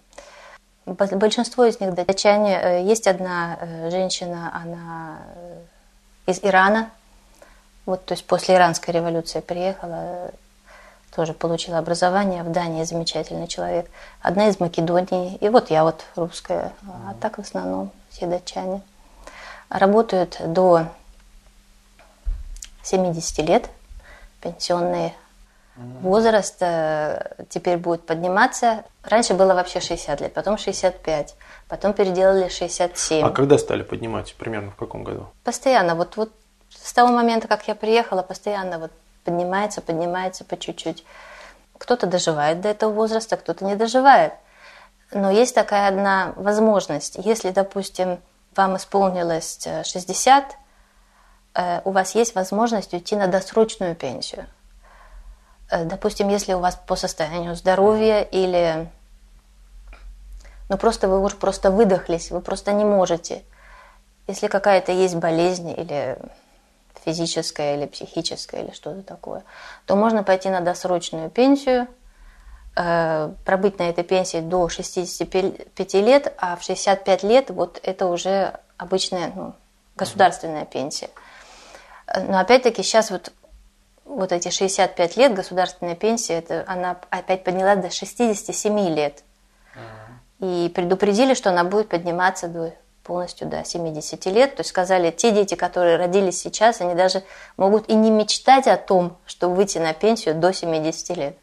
[0.86, 2.60] Большинство из них датчане.
[2.60, 5.62] Э, есть одна э, женщина, она э,
[6.26, 6.90] из Ирана.
[7.86, 10.32] Вот, то есть после иранской революции приехала,
[11.16, 13.90] тоже получила образование в Дании, замечательный человек.
[14.22, 18.82] Одна из Македонии, и вот я вот русская, а так в основном все датчане.
[19.70, 20.88] Работают до
[22.84, 23.70] 70 лет,
[24.42, 25.14] пенсионный
[26.02, 28.84] возраст э, теперь будет подниматься.
[29.04, 31.36] Раньше было вообще 60 лет, потом 65,
[31.68, 33.26] потом переделали 67.
[33.26, 34.34] А когда стали поднимать?
[34.36, 35.28] Примерно в каком году?
[35.44, 35.96] Постоянно.
[35.96, 36.32] Вот, вот
[36.70, 38.92] с того момента, как я приехала, постоянно вот
[39.24, 41.06] поднимается, поднимается по чуть-чуть.
[41.78, 44.34] Кто-то доживает до этого возраста, кто-то не доживает.
[45.12, 47.18] Но есть такая одна возможность.
[47.18, 48.20] Если, допустим,
[48.56, 50.48] вам исполнилось 60, э,
[51.54, 54.46] Э, у вас есть возможность уйти на досрочную пенсию.
[55.72, 58.90] Э, допустим, если у вас по состоянию здоровья или
[60.70, 63.44] ну просто вы уже просто выдохлись, вы просто не можете.
[64.28, 66.18] Если какая-то есть болезнь или
[67.04, 69.44] физическая или психическая или что-то такое,
[69.86, 71.88] то можно пойти на досрочную пенсию,
[72.76, 78.60] э, пробыть на этой пенсии до 65 лет, а в 65 лет вот это уже
[78.78, 79.56] обычная ну,
[79.96, 81.10] государственная пенсия.
[82.28, 83.32] Но опять-таки сейчас вот,
[84.16, 89.24] вот эти 65 лет государственная пенсия, это, она опять поднялась до 67 лет.
[90.40, 94.56] И предупредили, что она будет подниматься до полностью до 70 лет.
[94.56, 97.24] То есть сказали, те дети, которые родились сейчас, они даже
[97.58, 101.38] могут и не мечтать о том, что выйти на пенсию до 70 лет.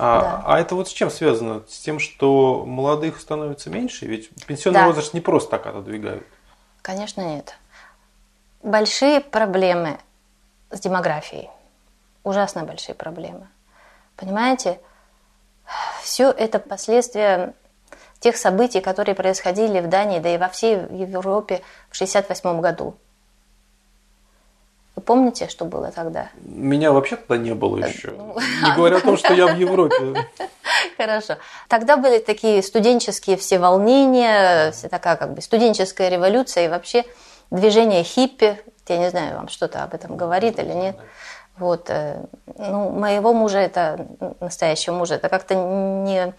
[0.00, 0.42] А, да.
[0.46, 1.62] а это вот с чем связано?
[1.68, 4.06] С тем, что молодых становится меньше?
[4.06, 4.86] Ведь пенсионный да.
[4.86, 6.24] возраст не просто так отодвигают.
[6.82, 7.56] Конечно, нет
[8.62, 9.98] большие проблемы
[10.70, 11.50] с демографией.
[12.24, 13.48] Ужасно большие проблемы.
[14.16, 14.80] Понимаете,
[16.02, 17.54] все это последствия
[18.20, 22.96] тех событий, которые происходили в Дании, да и во всей Европе в 1968 году.
[24.96, 26.28] Вы помните, что было тогда?
[26.40, 28.10] Меня вообще тогда не было еще.
[28.10, 30.26] Ну, не говоря о том, что я в Европе.
[30.96, 31.36] Хорошо.
[31.68, 37.04] Тогда были такие студенческие все волнения, вся такая как бы студенческая революция и вообще
[37.50, 40.96] движение хиппи, я не знаю, вам что-то об этом говорит или нет.
[41.56, 42.24] Вот, э,
[42.56, 44.06] ну, моего мужа это,
[44.40, 46.32] настоящего мужа, это как-то не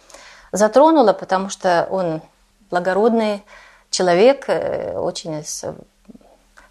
[0.51, 2.21] затронуло, потому что он
[2.71, 3.43] благородный
[3.89, 5.65] человек, э, очень из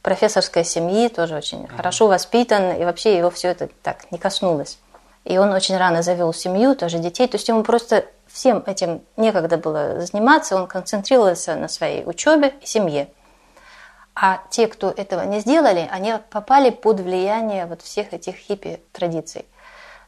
[0.02, 1.76] профессорской семьи, тоже очень mm-hmm.
[1.76, 4.78] хорошо воспитан, и вообще его все это так не коснулось.
[5.24, 9.58] И он очень рано завел семью, тоже детей, то есть ему просто всем этим некогда
[9.58, 13.08] было заниматься, он концентрировался на своей учебе и семье.
[14.20, 19.44] А те, кто этого не сделали, они попали под влияние вот всех этих хиппи-традиций.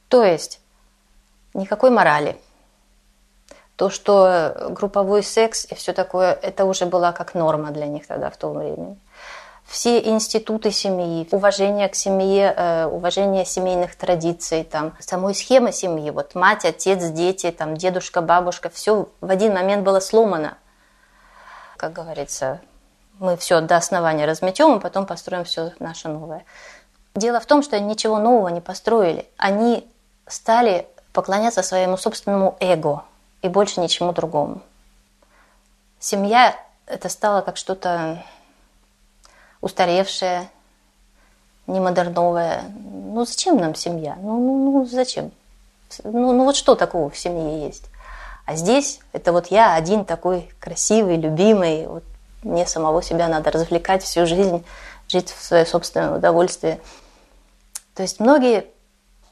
[0.09, 0.59] То есть
[1.55, 2.37] никакой морали.
[3.77, 8.31] То, что групповой секс и все такое, это уже была как норма для них тогда
[8.31, 8.97] в то время.
[9.65, 16.35] Все институты семьи, уважение к семье, э, уважение семейных традиций, там, самой схемы семьи, вот
[16.35, 20.59] мать, отец, дети, там, дедушка, бабушка, все в один момент было сломано.
[21.77, 22.61] Как говорится,
[23.21, 26.45] мы все до основания разметем, а потом построим все наше новое.
[27.15, 29.29] Дело в том, что ничего нового не построили.
[29.37, 29.87] Они
[30.27, 33.05] стали поклоняться своему собственному эго
[33.43, 34.63] и больше ничему другому.
[35.99, 36.57] Семья
[36.87, 38.25] это стало как что-то
[39.61, 40.49] устаревшее,
[41.67, 42.65] немодерновое.
[42.73, 44.17] Ну зачем нам семья?
[44.21, 45.31] Ну, ну, ну зачем?
[46.05, 47.85] Ну, ну вот что такого в семье есть?
[48.47, 52.05] А здесь это вот я один такой красивый, любимый, вот
[52.43, 54.65] мне самого себя надо развлекать всю жизнь,
[55.09, 56.81] жить в свое собственное удовольствие.
[57.95, 58.67] То есть многие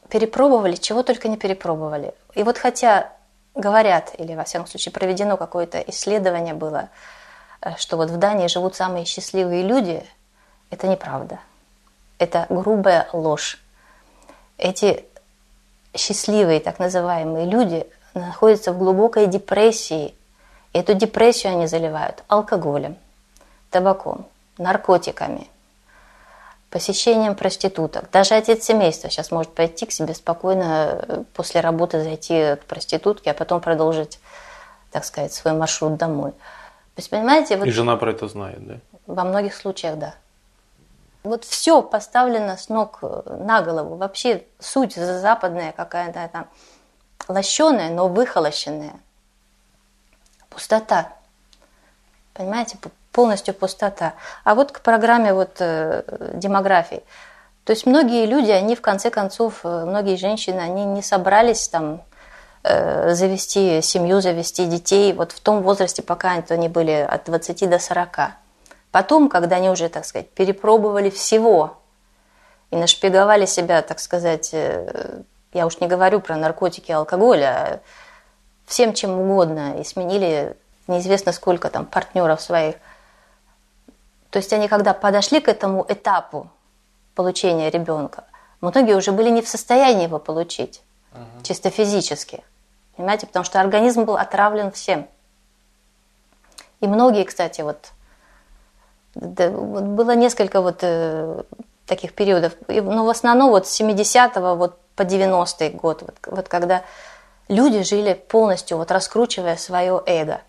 [0.09, 2.13] перепробовали, чего только не перепробовали.
[2.35, 3.11] И вот хотя
[3.55, 6.89] говорят, или во всяком случае проведено какое-то исследование было,
[7.61, 10.03] э, что вот в Дании живут самые счастливые люди,
[10.69, 11.39] это неправда.
[12.17, 13.59] Это грубая ложь.
[14.57, 15.05] Эти
[15.95, 20.15] счастливые так называемые люди находятся в глубокой депрессии.
[20.73, 22.95] Эту депрессию они заливают алкоголем,
[23.71, 24.25] табаком,
[24.57, 25.47] наркотиками,
[26.69, 28.09] посещением проституток.
[28.11, 33.31] Даже отец семейства сейчас может пойти к себе спокойно э, после работы зайти к проститутке,
[33.31, 34.19] а потом продолжить,
[34.91, 36.31] так сказать, свой маршрут домой.
[36.31, 38.75] То есть, понимаете, вот И жена про это знает, да?
[39.07, 40.13] Во многих случаях, да.
[41.23, 43.95] Вот все поставлено с ног э, на голову.
[43.95, 46.47] Вообще суть западная какая-то там
[47.27, 48.99] лощеная, но выхолощенная.
[50.59, 51.13] Пустота.
[52.33, 52.77] Понимаете,
[53.13, 54.15] полностью пустота.
[54.43, 56.03] А вот к программе вот, э,
[56.33, 57.01] демографии.
[57.63, 62.01] То есть многие люди, они в конце концов, э, многие женщины, они не собрались там
[62.63, 67.79] э, завести семью, завести детей вот в том возрасте, пока они были от 20 до
[67.79, 68.31] 40.
[68.91, 71.77] Потом, когда они уже, так сказать, перепробовали всего
[72.69, 75.21] и нашпиговали себя, так сказать, э,
[75.53, 77.79] я уж не говорю про наркотики, алкоголь, а
[78.69, 80.55] всем чем угодно, и сменили
[80.87, 82.75] неизвестно сколько там партнеров своих.
[84.29, 86.49] То есть они, когда подошли к этому этапу
[87.15, 88.25] получения ребенка,
[88.61, 90.81] многие уже были не в состоянии его получить,
[91.13, 91.43] uh-huh.
[91.43, 92.43] чисто физически.
[92.95, 95.07] Понимаете, потому что организм был отравлен всем.
[96.79, 97.91] И многие, кстати, вот
[99.15, 101.43] да, вот было несколько вот э,
[101.87, 106.47] таких периодов, но ну, в основном вот с 70-го вот по 90-й год, вот, вот
[106.47, 106.83] когда
[107.49, 110.41] люди жили полностью, вот раскручивая свое эго.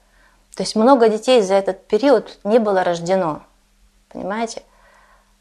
[0.54, 3.42] То есть много детей за этот период не было рождено,
[4.10, 4.62] понимаете?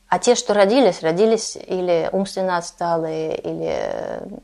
[0.07, 4.41] А те, что родились, родились или умственно отсталые, или ну,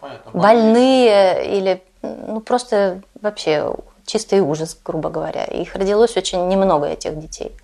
[0.00, 3.74] понятно, больные, или ну, просто вообще
[4.06, 5.44] чистый ужас, грубо говоря.
[5.44, 7.54] Их родилось очень немного, этих детей.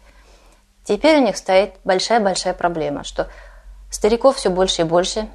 [0.85, 3.29] Теперь у них стоит большая-большая проблема, что
[3.91, 5.29] стариков все больше и больше,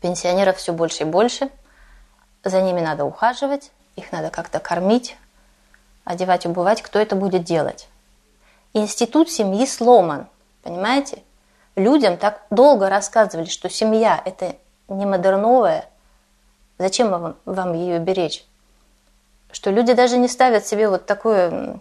[0.00, 1.50] пенсионеров все больше и больше,
[2.44, 5.16] за ними надо ухаживать, их надо как-то кормить,
[6.04, 7.88] одевать, убывать, кто это будет делать.
[8.74, 10.26] Институт семьи сломан,
[10.62, 11.22] понимаете?
[11.76, 14.56] Людям так долго рассказывали, что семья– это
[14.88, 15.86] не модерновая,
[16.78, 18.44] зачем вам, вам ее беречь?
[19.50, 21.80] Что люди даже не ставят себе вот такое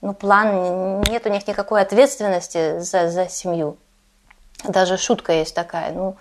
[0.00, 3.78] ну, план, нет у них никакой ответственности за, за семью.
[4.62, 5.92] Даже шутка есть такая.
[5.92, 6.16] Ну,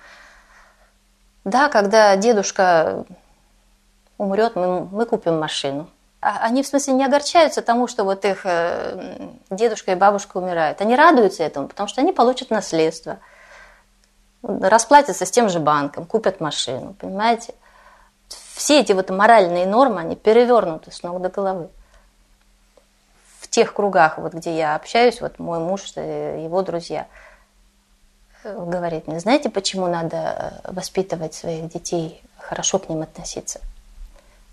[1.43, 3.05] да, когда дедушка
[4.17, 5.89] умрет, мы, мы купим машину.
[6.21, 10.79] А они, в смысле, не огорчаются тому, что вот их э, дедушка и бабушка умирают.
[10.79, 13.19] Они радуются этому, потому что они получат наследство.
[14.41, 17.53] Расплатятся с тем же банком, купят машину, понимаете?
[18.55, 21.69] Все эти вот моральные нормы, они перевернуты с ног до головы
[23.53, 27.05] тех кругах, вот, где я общаюсь, вот мой муж, э, его друзья,
[28.43, 33.61] говорит мне, знаете, почему надо э, воспитывать своих детей, хорошо к ним относиться?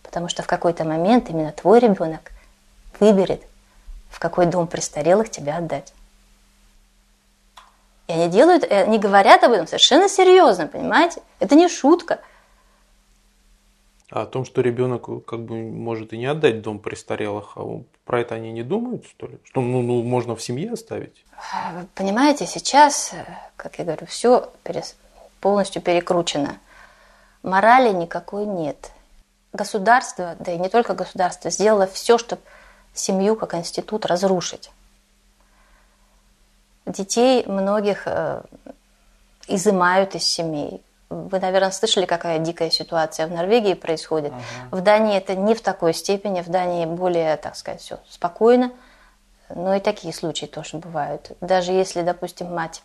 [0.03, 2.33] Потому что в какой-то момент именно твой ребенок
[2.99, 3.43] выберет,
[4.11, 5.93] в какой дом престарелых тебя отдать.
[8.07, 11.23] И они делают, они говорят об этом совершенно серьезно, понимаете?
[11.39, 12.21] Это не шутка.
[14.11, 18.21] А о том, что ребенок как бы может и не отдать дом престарелых, а про
[18.21, 19.39] это они не думают, что ли?
[19.45, 21.25] Что ну, ну, можно в семье оставить?
[21.95, 23.15] Понимаете, сейчас,
[23.57, 24.51] как я говорю, все
[25.41, 26.59] полностью перекручено.
[27.45, 28.91] Морали никакой нет.
[29.53, 32.43] Государство, да и не только государство, сделало все, чтобы
[32.93, 34.71] семью как институт разрушить.
[36.85, 38.43] Детей многих э,
[39.47, 44.33] изымают из семей, вы, наверное, слышали, какая дикая ситуация в Норвегии происходит.
[44.33, 44.77] Ага.
[44.77, 48.71] В Дании это не в такой степени, в Дании более, так сказать, все спокойно.
[49.53, 51.33] Но и такие случаи тоже бывают.
[51.41, 52.83] Даже если, допустим, мать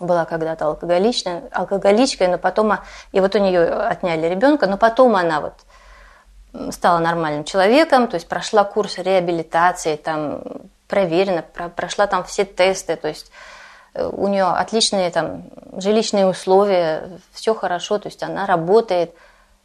[0.00, 2.78] была когда-то алкоголичной, алкоголичкой, но потом,
[3.12, 8.28] и вот у нее отняли ребенка, но потом она вот стала нормальным человеком, то есть
[8.28, 10.42] прошла курс реабилитации, там
[10.88, 11.42] проверена,
[11.76, 13.30] прошла там все тесты, то есть
[13.94, 19.14] у нее отличные там жилищные условия, все хорошо, то есть она работает.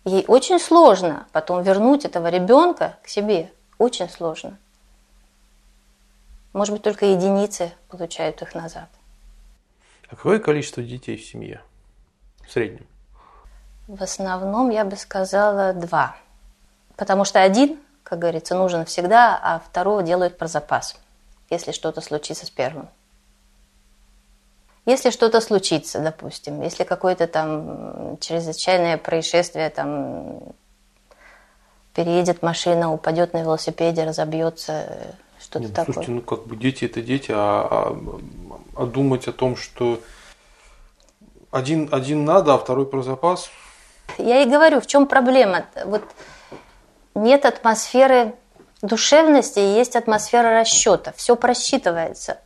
[0.06, 4.58] Ей очень сложно потом вернуть этого ребенка к себе, очень сложно.
[6.52, 8.90] Может быть, только единицы получают их назад.
[10.10, 11.62] А какое количество детей в семье
[12.46, 12.86] в среднем?
[13.88, 16.16] В основном, я бы сказала, два.
[16.96, 20.96] Потому что один, как говорится, нужен всегда, а второго делают про запас,
[21.50, 22.88] если что-то случится с первым.
[24.86, 30.40] Если что-то случится, допустим, если какое-то там чрезвычайное происшествие, там
[31.94, 35.94] переедет машина, упадет на велосипеде, разобьется, что-то Нет, ну, такое.
[35.94, 40.02] Слушайте, ну как бы дети это дети, а, а, а думать о том, что
[41.52, 43.50] один, один надо, а второй про запас.
[44.18, 45.66] Я и говорю, в чем проблема?
[45.86, 46.04] Вот
[47.16, 48.34] нет атмосферы
[48.82, 51.14] душевности, есть атмосфера расчета.
[51.16, 52.40] Все просчитывается.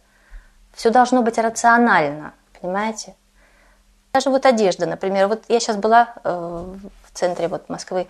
[0.77, 3.15] Все должно быть рационально, понимаете?
[4.13, 5.27] Даже вот одежда, например.
[5.27, 8.07] Вот я сейчас была э, в центре вот Москвы.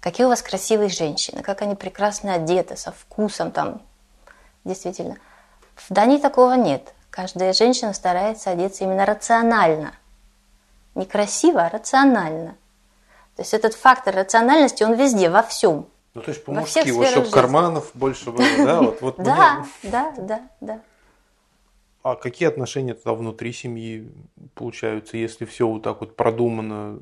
[0.00, 3.80] Какие у вас красивые женщины, как они прекрасно одеты, со вкусом там.
[4.64, 5.18] Действительно.
[5.76, 6.94] В Дании такого нет.
[7.10, 9.94] Каждая женщина старается одеться именно рационально.
[10.96, 12.56] Не красиво, а рационально.
[13.36, 15.86] То есть этот фактор рациональности, он везде, во всем.
[16.14, 18.80] Ну, то есть по-мужски, вот, чтобы карманов больше было, да?
[18.80, 20.80] Вот, вот да, да, да, да.
[22.02, 24.10] А какие отношения тогда внутри семьи
[24.54, 26.98] получаются, если все вот так вот продумано?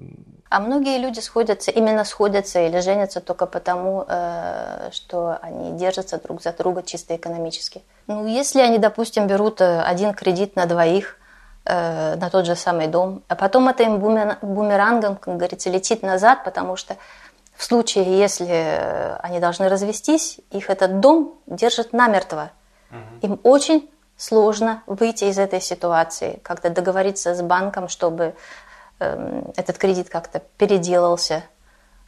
[0.51, 6.43] А многие люди сходятся, именно сходятся или женятся только потому, э, что они держатся друг
[6.43, 7.83] за друга чисто экономически.
[8.09, 11.17] Ну, если они, допустим, берут э, один кредит на двоих
[11.65, 16.43] э, на тот же самый дом, а потом это им бумерангом, как говорится, летит назад,
[16.43, 16.97] потому что
[17.55, 22.51] в случае, если они должны развестись, их этот дом держит намертво.
[22.91, 22.99] Угу.
[23.23, 23.89] Им очень
[24.19, 28.35] сложно выйти из этой ситуации, как-то договориться с банком, чтобы
[28.99, 31.45] э, этот кредит как-то переделался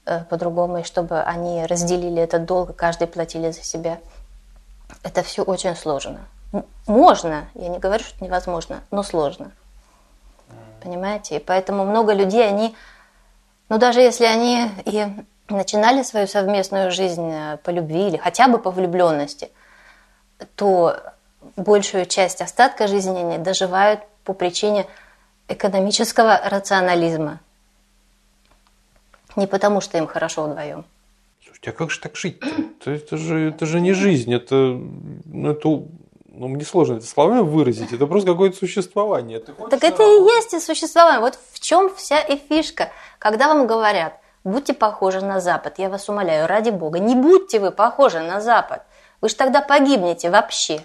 [0.05, 4.01] э, по-другому, и чтобы они разделили этот долг, каждый платили за себя.
[5.05, 6.27] Это все очень сложно.
[6.89, 9.53] Можно, я не говорю, что невозможно, но сложно.
[10.83, 11.37] Понимаете?
[11.37, 12.75] И поэтому много людей, они,
[13.69, 15.07] ну даже если они и
[15.49, 19.53] начинали свою совместную жизнь э, по любви или хотя бы по влюбленности,
[20.57, 20.97] то
[21.57, 24.87] большую часть остатка жизни они доживают по причине
[25.49, 27.41] экономического рационализма.
[29.37, 30.85] Не потому, что им хорошо вдвоем.
[31.43, 32.47] Слушайте, а как же так жить-то?
[32.47, 34.55] Это, это, же, это же не жизнь, это,
[35.25, 35.69] ну, это
[36.41, 39.41] ну, мне сложно это словами выразить, это просто какое-то существование.
[39.41, 41.21] Так это и есть и существование.
[41.21, 42.91] Вот в чем вся и фишка.
[43.19, 47.71] Когда вам говорят, будьте похожи на Запад, я вас умоляю, ради Бога, не будьте вы
[47.73, 48.85] похожи на Запад.
[49.21, 50.81] Вы же тогда погибнете вообще.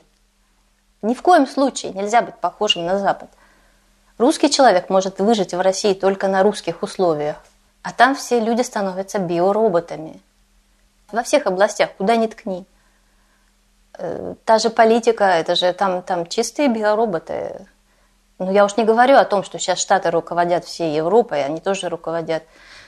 [1.01, 3.29] Ни в коем случае нельзя быть похожим на Запад.
[4.17, 7.37] Русский человек может выжить в России только на русских условиях,
[7.83, 10.21] а там все люди становятся биороботами.
[11.11, 12.65] Во всех областях, куда ни ткни.
[13.97, 17.67] Э, та же политика, это же там, там чистые биороботы.
[18.39, 21.89] Ну, я уж не говорю о том, что сейчас Штаты руководят всей Европой, они тоже
[21.89, 22.43] руководят.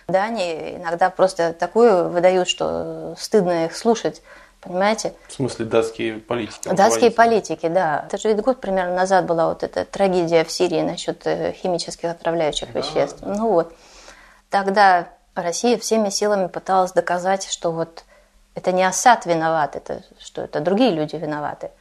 [0.07, 4.21] Да, иногда просто такую выдают, что стыдно их слушать.
[4.67, 5.13] Понимаете?
[5.27, 6.67] В смысле датские политики?
[6.67, 8.05] Датские политики, да.
[8.07, 12.09] Это же ведь год примерно назад была вот эта трагедия в Сирии насчет э, химических
[12.11, 12.79] отравляющих да.
[12.79, 13.19] веществ.
[13.25, 13.73] Ну вот.
[14.49, 18.03] Тогда Россия всеми силами пыталась доказать, что вот
[18.55, 21.71] это не Асад виноват, это, что это другие люди виноваты.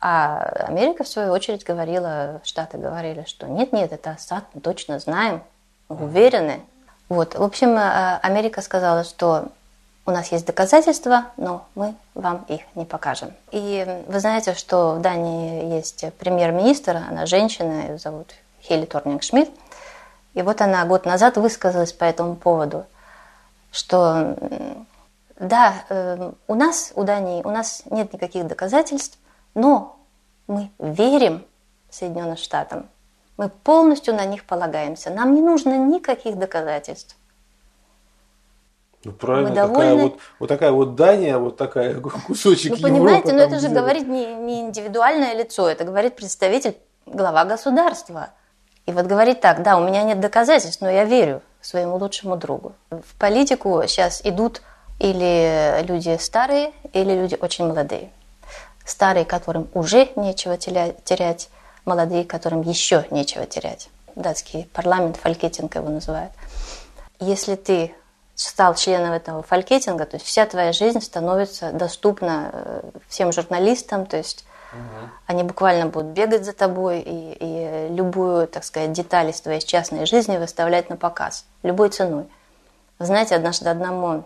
[0.00, 5.42] А Америка, в свою очередь, говорила, Штаты говорили, что нет-нет, это Асад, мы точно знаем,
[5.88, 6.60] уверены.
[7.08, 7.34] Вот.
[7.34, 9.48] В общем, э, Америка сказала, что
[10.06, 13.32] у нас есть доказательства, но мы вам их не покажем.
[13.52, 19.50] И вы знаете, что в Дании есть премьер-министр, она женщина, ее зовут Хели Торнинг Шмидт.
[20.34, 22.84] И вот она год назад высказалась по этому поводу,
[23.70, 24.36] что
[25.38, 29.18] да, э, у нас, у Дании, у нас нет никаких доказательств,
[29.54, 29.96] но
[30.46, 31.44] мы верим
[31.90, 32.88] Соединенным Штатам.
[33.36, 35.10] Мы полностью на них полагаемся.
[35.10, 37.16] Нам не нужно никаких доказательств.
[39.04, 39.74] Ну правильно, мы довольны.
[39.74, 44.08] такая вот, вот такая вот Дания, вот такая кусочек Вы понимаете, но это же говорит
[44.08, 46.76] не, не индивидуальное лицо, это говорит представитель,
[47.06, 48.30] глава государства.
[48.86, 52.72] И вот говорит так, да, у меня нет доказательств, но я верю своему лучшему другу.
[52.90, 54.62] В политику сейчас идут
[54.98, 58.10] или люди старые, или люди очень молодые.
[58.84, 61.48] Старые, которым уже нечего терять,
[61.86, 63.88] молодые, которым еще нечего терять.
[64.14, 66.32] Датский парламент, фалькетинг его называют.
[67.18, 67.94] Если ты
[68.34, 74.16] стал членом этого фалькетинга, то есть вся твоя жизнь становится доступна э, всем журналистам, то
[74.16, 75.10] есть угу.
[75.26, 80.06] они буквально будут бегать за тобой и, и любую, так сказать, деталь из твоей частной
[80.06, 82.26] жизни выставлять на показ, любой ценой.
[82.98, 84.24] Знаете, однажды одному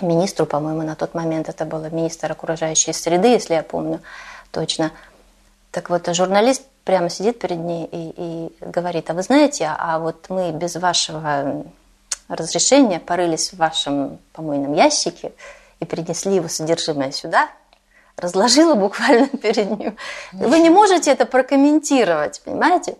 [0.00, 4.00] министру, по-моему, на тот момент это был министр окружающей среды, если я помню
[4.50, 4.92] точно,
[5.70, 10.26] так вот журналист прямо сидит перед ней и, и говорит, а вы знаете, а вот
[10.28, 11.64] мы без вашего
[12.28, 15.32] разрешения, порылись в вашем помойном ящике
[15.80, 17.48] и принесли его содержимое сюда,
[18.16, 19.96] разложила буквально перед ним.
[20.32, 22.96] Вы не можете это прокомментировать, понимаете?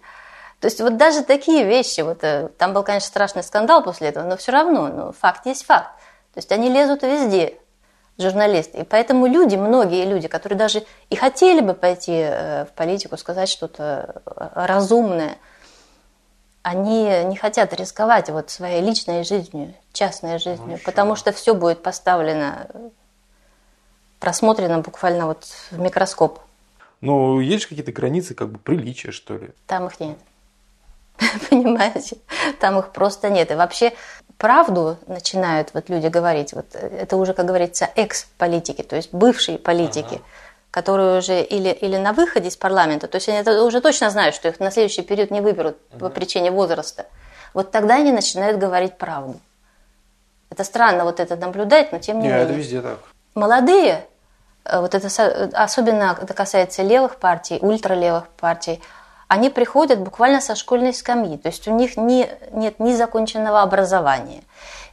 [0.61, 4.24] То есть вот даже такие вещи, вот э, там был, конечно, страшный скандал после этого,
[4.24, 5.91] но все равно, ну, факт есть факт.
[6.35, 7.59] То есть они лезут везде,
[8.18, 8.79] журналисты.
[8.79, 13.49] И поэтому люди, многие люди, которые даже и хотели бы пойти э, в политику, сказать
[13.49, 15.37] что-то э, разумное,
[16.63, 21.83] они не хотят рисковать вот своей личной жизнью, частной жизнью, ну, потому что все будет
[21.83, 22.69] поставлено,
[24.21, 26.41] просмотрено буквально вот в микроскоп.
[27.01, 29.51] Но есть же какие-то границы, как бы приличия, что ли?
[29.67, 30.19] Там их нет.
[31.51, 32.19] Понимаете?
[32.61, 33.51] Там их просто нет.
[33.51, 33.93] И вообще
[34.37, 40.15] правду начинают вот люди говорить, вот это уже, как говорится, экс-политики, то есть бывшие политики,
[40.15, 40.25] ага.
[40.71, 44.49] Которые уже или, или на выходе из парламента, то есть они уже точно знают, что
[44.49, 46.01] их на следующий период не выберут ага.
[46.01, 47.07] по причине возраста.
[47.55, 49.41] Вот тогда они начинают говорить правду.
[50.51, 52.45] Это странно вот это наблюдать, но тем не, не менее.
[52.45, 52.99] это везде так.
[53.35, 54.07] Молодые,
[54.64, 55.09] э, вот это
[55.53, 58.81] особенно это касается левых партий, ультралевых партий,
[59.29, 61.37] они приходят буквально со школьной скамьи.
[61.37, 64.43] То есть у них не, нет ни законченного образования,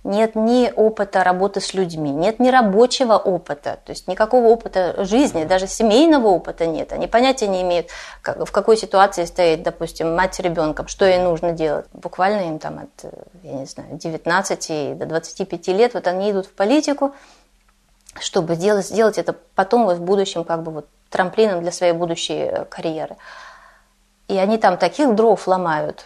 [0.06, 5.44] нет ни опыта работы с людьми, нет ни рабочего опыта, то есть никакого опыта жизни,
[5.44, 6.94] даже семейного опыта нет.
[6.94, 7.88] Они понятия не имеют,
[8.22, 11.88] как, в какой ситуации стоит, допустим, мать с ребенком, что ей нужно делать.
[11.92, 13.12] Буквально им там от,
[13.44, 17.14] я не знаю, 19 до 25 лет, вот они идут в политику,
[18.20, 22.50] чтобы сделать, сделать это потом вот в будущем как бы вот трамплином для своей будущей
[22.52, 23.16] э, карьеры.
[24.28, 26.06] И они там таких дров ломают.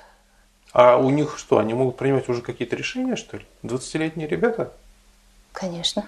[0.71, 3.45] А у них что, они могут принимать уже какие-то решения, что ли?
[3.63, 4.71] 20-летние ребята?
[5.51, 6.05] Конечно.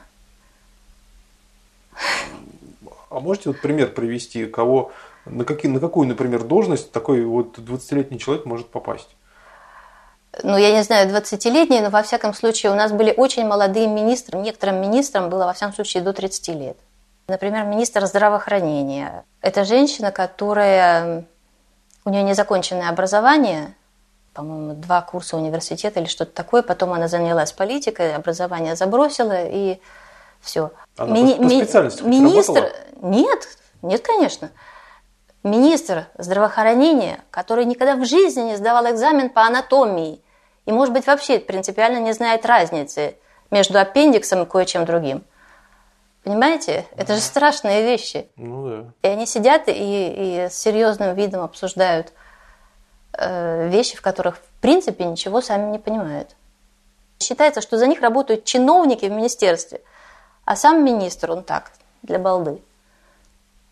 [3.10, 4.92] А можете вот пример привести, кого,
[5.26, 9.10] на, какие, на какую, например, должность такой вот 20-летний человек может попасть?
[10.44, 14.40] ну, я не знаю, 20-летние, но во всяком случае у нас были очень молодые министры.
[14.40, 16.78] Некоторым министрам было, во всяком случае, до 30 лет.
[17.28, 19.26] Например, министр здравоохранения.
[19.42, 21.26] Это женщина, которая
[22.06, 23.76] у нее незаконченное образование,
[24.34, 26.62] по-моему, два курса университета или что-то такое.
[26.62, 29.80] Потом она занялась политикой, образование забросила и
[30.40, 30.72] все.
[30.98, 32.54] Она Мини- по, по специальности ми- Министр...
[32.56, 32.82] Работала?
[33.02, 33.48] Нет,
[33.82, 34.52] нет, конечно.
[35.44, 40.22] Министр здравоохранения, который никогда в жизни не сдавал экзамен по анатомии
[40.66, 43.16] и, может быть, вообще принципиально не знает разницы
[43.50, 45.24] между аппендиксом и кое-чем другим.
[46.24, 46.86] Понимаете?
[46.96, 48.30] Это же страшные вещи.
[48.36, 48.86] Ну да.
[49.02, 52.14] И они сидят и, и с серьезным видом обсуждают
[53.18, 56.36] вещи, в которых в принципе ничего сами не понимают.
[57.20, 59.82] Считается, что за них работают чиновники в министерстве,
[60.46, 61.72] а сам министр, он так,
[62.04, 62.62] для балды.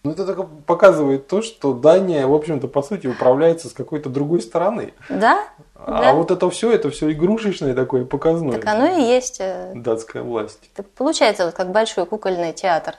[0.03, 4.41] Ну, это только показывает то, что Дания, в общем-то, по сути, управляется с какой-то другой
[4.41, 4.93] стороны.
[5.09, 5.43] Да.
[5.75, 6.13] А да.
[6.13, 8.59] вот это все, это все игрушечное такое показное.
[8.59, 9.37] Так оно и есть.
[9.41, 10.69] Э, Датская власть.
[10.73, 12.95] Так получается вот как большой кукольный театр.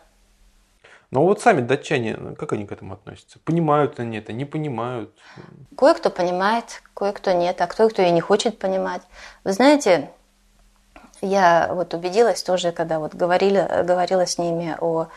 [1.11, 3.41] Но вот сами датчане, как они к этому относятся?
[3.41, 5.11] Понимают они это, не понимают?
[5.77, 9.03] Кое-кто понимает, кое-кто нет, а кое-кто и не хочет понимать.
[9.43, 10.11] Вы знаете,
[11.21, 15.09] я вот убедилась тоже, когда вот говорили, говорила с ними о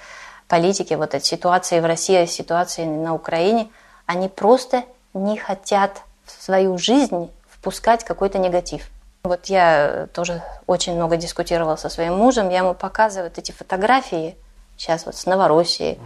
[0.48, 3.70] политике, вот этой ситуации в России, ситуации на Украине,
[4.08, 4.84] они просто
[5.14, 8.90] не хотят в свою жизнь впускать какой-то негатив.
[9.24, 14.36] Вот я тоже очень много дискутировала со своим мужем, я ему показываю вот эти фотографии,
[14.78, 16.00] сейчас вот с Новороссии,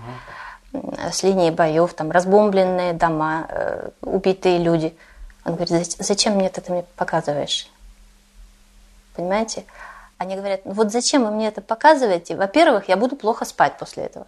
[1.11, 4.95] с линии боев, там разбомбленные дома, э, убитые люди.
[5.45, 7.69] Он говорит, зачем мне это ты мне показываешь?
[9.15, 9.65] Понимаете?
[10.17, 12.35] Они говорят, ну вот зачем вы мне это показываете?
[12.35, 14.27] Во-первых, я буду плохо спать после этого.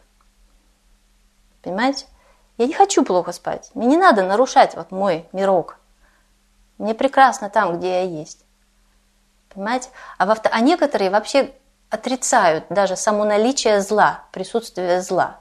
[1.62, 2.06] Понимаете?
[2.58, 3.72] Я не хочу плохо спать.
[3.74, 5.78] Мне не надо нарушать вот мой мирок.
[6.78, 8.46] Мне прекрасно там, где я есть.
[9.54, 9.90] Понимаете?
[10.18, 11.52] А, во а некоторые вообще
[11.90, 15.40] отрицают даже само наличие зла, присутствие зла.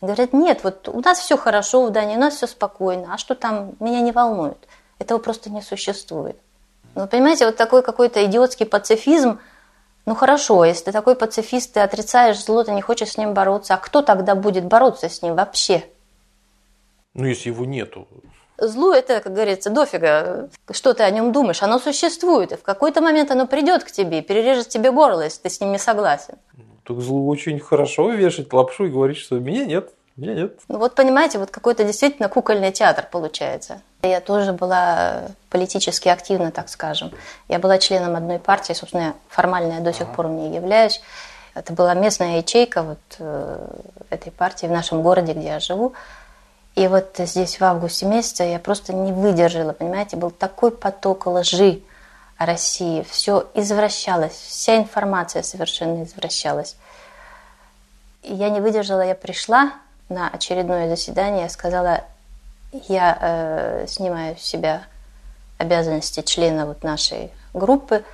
[0.00, 3.34] Говорят, нет, вот у нас все хорошо в Дании, у нас все спокойно, а что
[3.34, 4.56] там, меня не волнует.
[4.98, 6.36] Этого просто не существует.
[6.94, 9.38] Ну, понимаете, вот такой какой-то идиотский пацифизм,
[10.06, 13.74] ну хорошо, если ты такой пацифист, ты отрицаешь зло, ты не хочешь с ним бороться,
[13.74, 15.84] а кто тогда будет бороться с ним вообще?
[17.14, 18.08] Ну, если его нету.
[18.60, 20.48] Злу это, как говорится, дофига.
[20.70, 21.62] Что ты о нем думаешь?
[21.62, 25.50] Оно существует, и в какой-то момент оно придет к тебе, перережет тебе горло, если ты
[25.50, 26.34] с ним не согласен.
[26.56, 30.60] Ну, так злу очень хорошо вешать лапшу и говорить, что меня нет, меня нет.
[30.68, 33.80] Ну вот понимаете, вот какой-то действительно кукольный театр получается.
[34.02, 37.12] Я тоже была политически активна, так скажем.
[37.48, 41.00] Я была членом одной партии, собственно, формально я до сих пор в ней являюсь.
[41.54, 43.66] Это была местная ячейка вот э,
[44.10, 45.94] этой партии в нашем городе, где я живу.
[46.80, 51.82] И вот здесь в августе месяце я просто не выдержала, понимаете, был такой поток лжи
[52.38, 56.76] о России, все извращалось, вся информация совершенно извращалась.
[58.22, 59.74] И я не выдержала, я пришла
[60.08, 62.04] на очередное заседание, я сказала,
[62.72, 64.84] я э, снимаю с себя
[65.58, 68.04] обязанности члена вот нашей группы,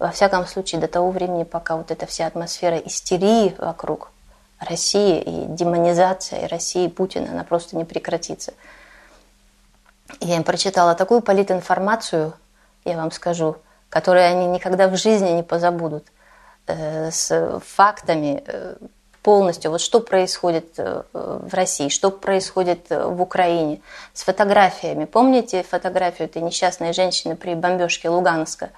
[0.00, 4.10] во всяком случае, до того времени, пока вот эта вся атмосфера истерии вокруг
[4.58, 8.54] России и демонизация России Путина, она просто не прекратится.
[10.20, 12.32] Я им прочитала такую политинформацию,
[12.84, 13.56] я вам скажу,
[13.90, 16.06] которую они никогда в жизни не позабудут,
[16.66, 18.76] э, с фактами э,
[19.22, 23.80] полностью, вот что происходит э, в России, что происходит в Украине,
[24.14, 25.04] с фотографиями.
[25.04, 28.70] Помните фотографию этой несчастной женщины при бомбежке Луганска?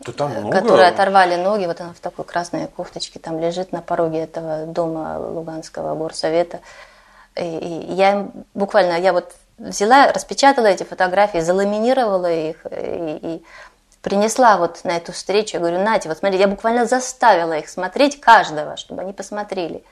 [0.00, 0.58] Да там много.
[0.58, 5.18] Которые оторвали ноги, вот она в такой красной кофточке там лежит на пороге этого дома
[5.18, 6.60] Луганского горсовета.
[7.36, 13.44] И, и я буквально, я вот взяла, распечатала эти фотографии, заламинировала их и, и
[14.00, 15.56] принесла вот на эту встречу.
[15.56, 19.84] Я говорю, Нате, вот смотрите, я буквально заставила их смотреть каждого, чтобы они посмотрели,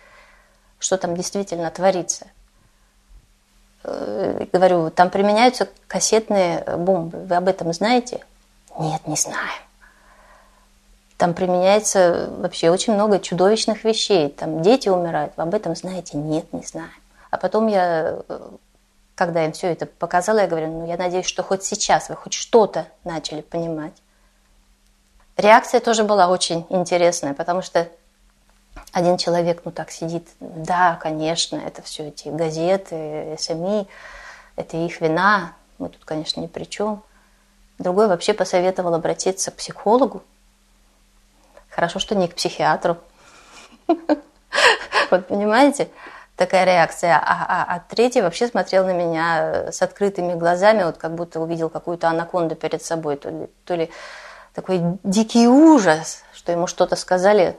[0.79, 2.27] что там действительно творится.
[3.85, 7.19] Э, говорю, там применяются кассетные бомбы.
[7.19, 8.25] Вы об этом знаете?
[8.79, 9.68] Нет, не знаем.
[11.19, 14.31] Там применяется вообще очень много чудовищных вещей.
[14.31, 15.33] Там дети умирают.
[15.37, 16.17] Об этом знаете?
[16.17, 16.91] Нет, не знаем.
[17.31, 18.51] А потом я э,
[19.19, 22.35] когда им все это показала, я говорю, ну я надеюсь, что хоть сейчас вы хоть
[22.35, 23.95] что-то начали понимать.
[25.37, 27.89] Реакция тоже была очень интересная, потому что
[28.93, 33.89] один человек, ну так сидит, да, конечно, это все эти газеты, СМИ,
[34.55, 37.03] это их вина, мы тут, конечно, ни при чем.
[37.79, 40.23] Другой вообще посоветовал обратиться к психологу.
[41.79, 42.97] Хорошо, что не к психиатру.
[45.11, 45.89] Вот понимаете?
[46.35, 47.17] такая реакция.
[47.17, 51.39] А, а, а третий вообще смотрел на меня э, с открытыми глазами, вот как будто
[51.41, 53.17] увидел какую-то анаконду перед собой.
[53.17, 53.91] То ли, то ли
[54.55, 57.57] такой дикий ужас, что ему что-то сказали,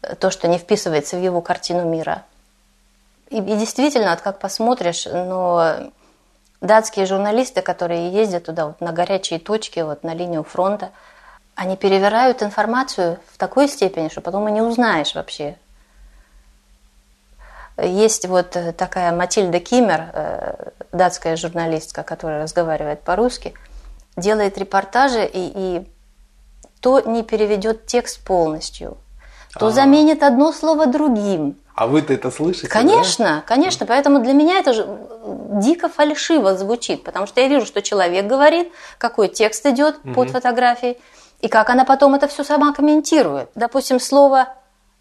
[0.00, 2.24] э, то, что не вписывается в его картину мира.
[3.28, 5.90] И, и действительно, вот как посмотришь, но
[6.62, 10.92] датские журналисты, которые ездят туда вот на горячие точки, вот на линию фронта,
[11.58, 15.56] они перевирают информацию в такой степени, что потом и не узнаешь вообще,
[17.76, 23.54] есть вот э, такая Матильда Кимер, э, датская журналистка, которая разговаривает по-русски,
[24.16, 25.88] делает репортажи и, и
[26.80, 28.96] то не переведет текст полностью,
[29.54, 29.72] то А-а-а.
[29.72, 31.56] заменит одно слово другим.
[31.74, 32.68] А вы-то это слышите?
[32.68, 33.42] Конечно, да?
[33.44, 33.84] конечно.
[33.84, 34.86] Поэтому для меня это же
[35.60, 40.14] дико фальшиво звучит, потому что я вижу, что человек говорит, какой текст идет угу.
[40.14, 40.98] под фотографией,
[41.40, 43.50] и как она потом это все сама комментирует.
[43.54, 44.48] Допустим, слово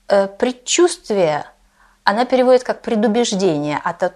[0.07, 1.45] э, предчувствие
[2.03, 4.13] она переводит как предубеждение, а то,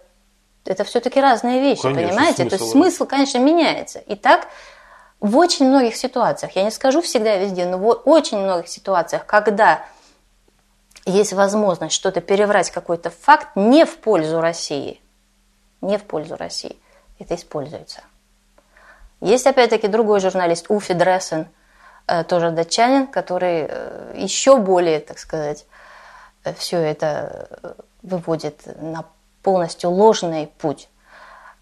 [0.65, 2.45] это все-таки разные вещи, конечно, понимаете?
[2.45, 3.99] То есть смысл, конечно, меняется.
[3.99, 4.47] И так
[5.19, 9.83] в очень многих ситуациях, я не скажу всегда везде, но в очень многих ситуациях, когда
[11.05, 15.01] есть возможность что-то переврать, какой-то факт не в пользу России,
[15.81, 16.77] не в пользу России,
[17.19, 18.01] это используется.
[19.19, 21.47] Есть опять-таки другой журналист Уфи Дрессен,
[22.27, 25.65] тоже датчанин, который э, еще более, так сказать,
[26.57, 29.05] все это э, выводит на
[29.43, 30.89] полностью ложный путь.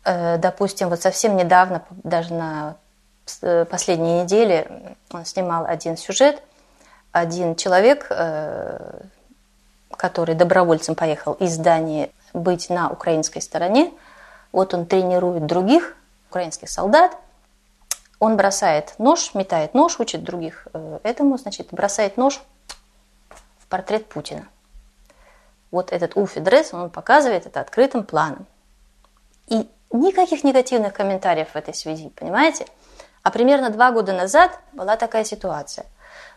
[0.06, 2.76] Э, допустим, вот совсем недавно, даже на
[3.42, 6.42] э, последней неделе, он снимал один сюжет.
[7.12, 8.08] Один человек,
[9.98, 13.92] который добровольцем поехал из Дании быть на украинской стороне,
[14.52, 15.98] вот он тренирует других
[16.30, 17.18] украинских солдат,
[18.20, 20.68] он бросает нож, метает нож, учит других
[21.04, 22.42] этому, значит, бросает нож
[23.60, 24.48] в портрет Путина–
[25.72, 28.46] вот этот Уфи Дресс, он показывает это открытым планом.
[29.48, 32.66] И никаких негативных комментариев в этой связи, понимаете?
[33.24, 35.86] А примерно два года назад была такая ситуация,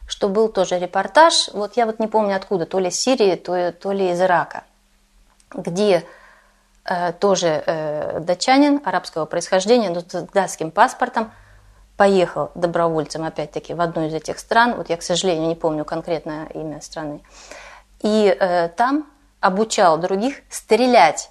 [0.06, 3.72] что был тоже репортаж, вот я вот не помню откуда, то ли из Сирии, то,
[3.72, 4.64] то ли из Ирака,
[5.54, 6.04] где
[6.84, 11.32] э, тоже э, датчанин арабского происхождения, но с датским паспортом,
[12.02, 16.46] поехал добровольцем, опять-таки, в одну из этих стран, вот я, к сожалению, не помню конкретное
[16.46, 17.20] имя страны,
[18.00, 19.06] и э, там
[19.38, 21.30] обучал других стрелять.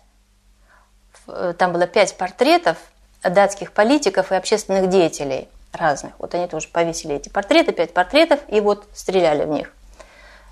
[1.27, 2.77] Э, там было пять портретов
[3.22, 6.14] датских политиков и общественных деятелей разных.
[6.19, 9.73] Вот они тоже повесили эти портреты, пять портретов, и вот стреляли в них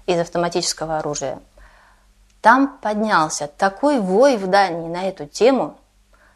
[0.06, 1.40] из автоматического оружия.
[2.42, 5.78] Там поднялся такой вой в Дании на эту тему,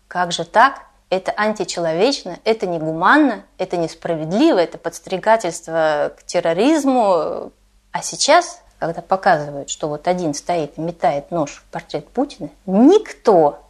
[0.08, 0.84] как же так,
[1.16, 7.52] это античеловечно, это негуманно, это несправедливо, это подстрекательство к терроризму.
[7.92, 13.64] А сейчас когда показывают, что вот один стоит и метает нож в портрет Путина, никто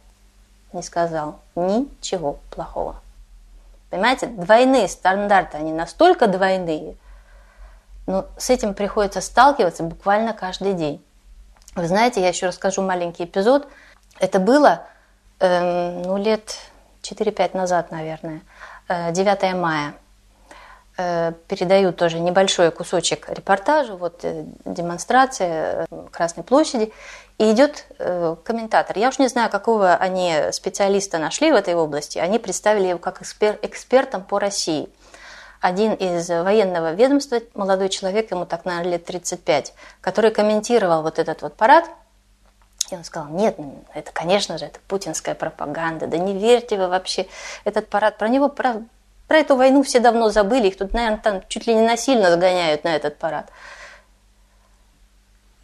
[0.72, 2.96] не сказал ничего плохого.
[3.90, 6.96] Понимаете, двойные стандарты, они настолько двойные,
[8.08, 11.00] но с этим приходится сталкиваться буквально каждый день.
[11.76, 13.68] Вы знаете, я еще расскажу маленький эпизод.
[14.18, 14.82] Это было,
[15.38, 16.56] э, ну, лет
[17.04, 18.40] 4-5 назад, наверное.
[18.88, 19.94] 9 мая.
[20.96, 24.24] Передаю тоже небольшой кусочек репортажа, вот
[24.64, 26.92] демонстрация Красной площади.
[27.38, 27.86] И идет
[28.44, 28.96] комментатор.
[28.98, 32.18] Я уж не знаю, какого они специалиста нашли в этой области.
[32.18, 34.88] Они представили его как экспер, экспертом по России–
[35.64, 39.72] один из военного ведомства, молодой человек, ему так, наверное, лет 35,
[40.02, 41.86] который комментировал вот этот вот парад,
[42.90, 43.56] и он сказал, нет,
[43.94, 47.26] это, конечно же, это путинская пропаганда, да не верьте вы вообще,
[47.64, 48.82] этот парад, про него, про,
[49.26, 52.84] про эту войну все давно забыли, их тут, наверное, там чуть ли не насильно загоняют
[52.84, 53.50] на этот парад.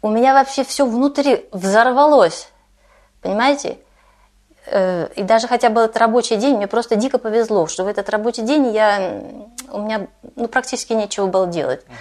[0.01, 2.49] У меня вообще все внутри взорвалось,
[3.21, 3.77] понимаете?
[4.65, 8.09] Э, и даже хотя бы этот рабочий день, мне просто дико повезло, что в этот
[8.09, 9.21] рабочий день я,
[9.71, 11.83] у меня ну, практически нечего было делать.
[11.83, 11.95] Угу.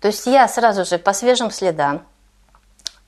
[0.00, 2.04] То есть я сразу же по свежим следам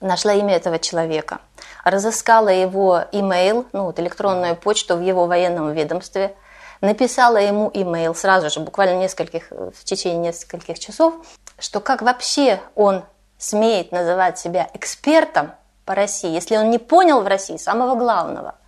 [0.00, 1.40] нашла имя этого человека,
[1.84, 6.34] разыскала его имейл, ну вот электронную почту в его военном ведомстве,
[6.80, 11.14] написала ему имейл сразу же, буквально нескольких, в течение нескольких часов,
[11.58, 13.04] что как вообще он
[13.38, 15.52] смеет называть себя экспертом
[15.84, 18.54] по России, если он не понял в России самого главного–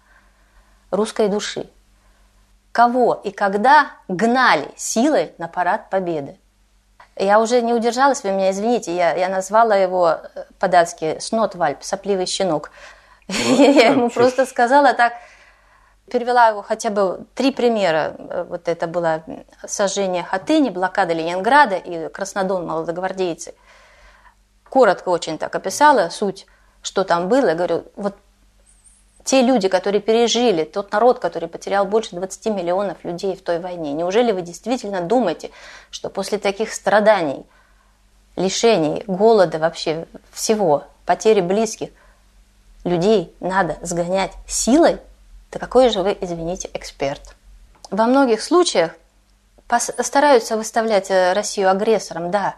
[0.90, 1.68] русской души.
[2.72, 6.38] Кого и когда гнали силой на парад Победы?
[7.20, 12.24] Я уже не удержалась, вы меня извините, я, я назвала его э, по-датски «Шнотвальп», «сопливый
[12.24, 12.70] щенок».
[13.28, 15.12] Я ему просто сказала так,
[16.10, 18.14] перевела его хотя бы три примера.
[18.16, 19.22] Э, вот это было
[19.66, 23.52] сожжение Хатыни, блокада Ленинграда и Краснодон молодогвардейцы.
[24.70, 26.46] Коротко очень так описала суть,
[26.80, 27.48] что там было.
[27.48, 28.16] Я говорю, вот
[29.24, 33.92] те люди, которые пережили, тот народ, который потерял больше 20 миллионов людей в той войне,
[33.92, 35.50] неужели вы действительно думаете,
[35.90, 37.44] что после таких страданий,
[38.36, 41.90] лишений, голода вообще всего, потери близких,
[42.84, 44.98] людей надо сгонять силой?
[45.50, 47.34] Да какой же вы, извините, эксперт?
[47.90, 48.92] Во многих случаях
[49.78, 52.56] стараются выставлять э, Россию агрессором, да,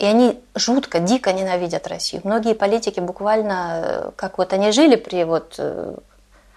[0.00, 2.22] и они жутко, дико ненавидят Россию.
[2.24, 5.94] Многие политики буквально, э, как вот они жили при вот э,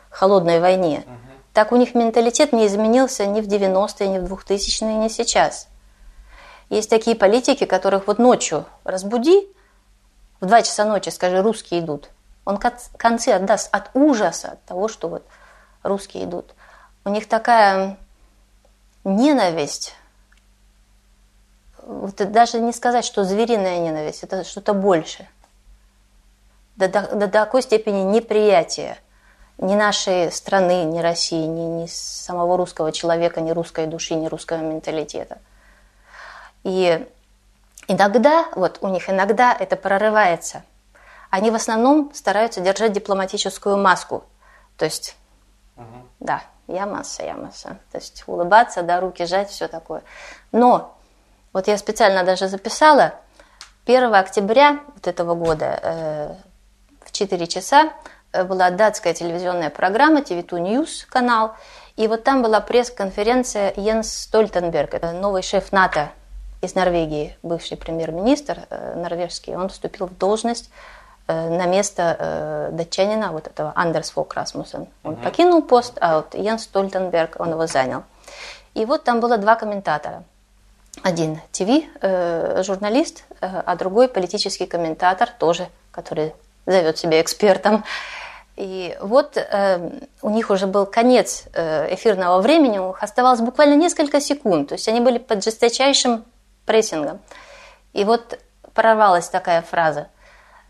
[0.10, 1.16] холодной войне, угу.
[1.52, 5.68] так у них менталитет не изменился ни в 90-е, ни в 2000-е, ни сейчас.
[6.70, 9.46] Есть такие политики, которых вот ночью разбуди,
[10.40, 12.12] в 2 часа ночи скажи, русские идут.
[12.46, 15.26] Он концы отдаст от ужаса, от того, что вот
[15.84, 16.54] русские идут.
[17.04, 17.98] У них такая
[19.04, 19.96] ненависть
[21.86, 25.28] вот даже не сказать, что звериная ненависть, это что-то больше.
[26.76, 28.98] До, до, до такой степени неприятия
[29.58, 34.58] ни нашей страны, ни России, ни, ни самого русского человека, ни русской души, ни русского
[34.58, 35.38] менталитета.
[36.64, 37.06] И
[37.88, 40.64] иногда, вот у них иногда это прорывается.
[41.30, 44.24] Они в основном стараются держать дипломатическую маску.
[44.78, 45.16] То есть,
[45.76, 46.08] угу.
[46.20, 47.78] да, я масса, я масса.
[47.92, 50.04] То есть улыбаться, да, руки жать, все такое.
[50.52, 50.96] Но
[51.54, 53.14] вот я специально даже записала.
[53.86, 56.36] 1 октября вот этого года э,
[57.06, 57.94] в 4 часа
[58.32, 61.56] э, была датская телевизионная программа TV2 News канал.
[61.96, 66.10] И вот там была пресс-конференция Йенс Стольтенберг, новый шеф НАТО
[66.62, 69.56] из Норвегии, бывший премьер-министр э, норвежский.
[69.56, 70.70] Он вступил в должность
[71.26, 74.88] на место датчанина, вот этого Андерс Фок Расмуссен.
[75.06, 75.24] Он uh-huh.
[75.24, 78.04] покинул пост, а вот Йенс Стольтенберг, он его занял.
[78.74, 80.26] И вот там было два комментатора–
[81.02, 86.34] один ТВ-журналист, э, э, а другой политический комментатор, тоже, который
[86.66, 87.84] зовет себя экспертом.
[88.56, 89.90] И вот э,
[90.22, 94.76] у них уже был конец э, эфирного времени, у них оставалось буквально несколько секунд, то
[94.76, 96.24] есть они были под жесточайшим
[96.66, 97.20] прессингом.
[97.94, 98.40] И вот
[98.76, 100.08] прорвалась такая фраза.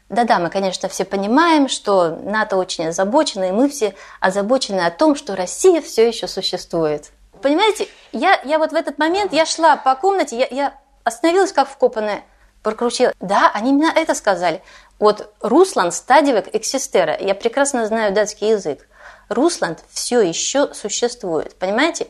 [0.07, 5.15] Да-да, мы, конечно, все понимаем, что НАТО очень озабочено, и мы все озабочены о том,
[5.15, 7.11] что Россия все еще существует
[7.43, 11.69] понимаете, я, я вот в этот момент, я шла по комнате, я, я остановилась как
[11.69, 12.23] вкопанная,
[12.63, 13.13] прокрутила.
[13.19, 14.63] Да, они именно это сказали.
[14.97, 17.17] Вот Русланд стадивек эксистера.
[17.19, 18.87] Я прекрасно знаю датский язык.
[19.29, 21.55] Русланд все еще существует.
[21.55, 22.07] Понимаете?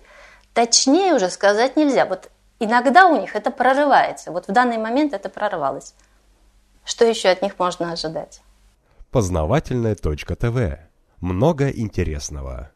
[0.53, 2.05] Точнее уже сказать нельзя.
[2.05, 2.29] Вот
[2.59, 4.31] иногда у них это прорывается.
[4.31, 5.95] Вот в данный момент это прорвалось.
[6.85, 8.41] Что еще от них можно ожидать?
[9.09, 10.79] Познавательная точка ТВ.
[11.19, 12.72] Много интересного.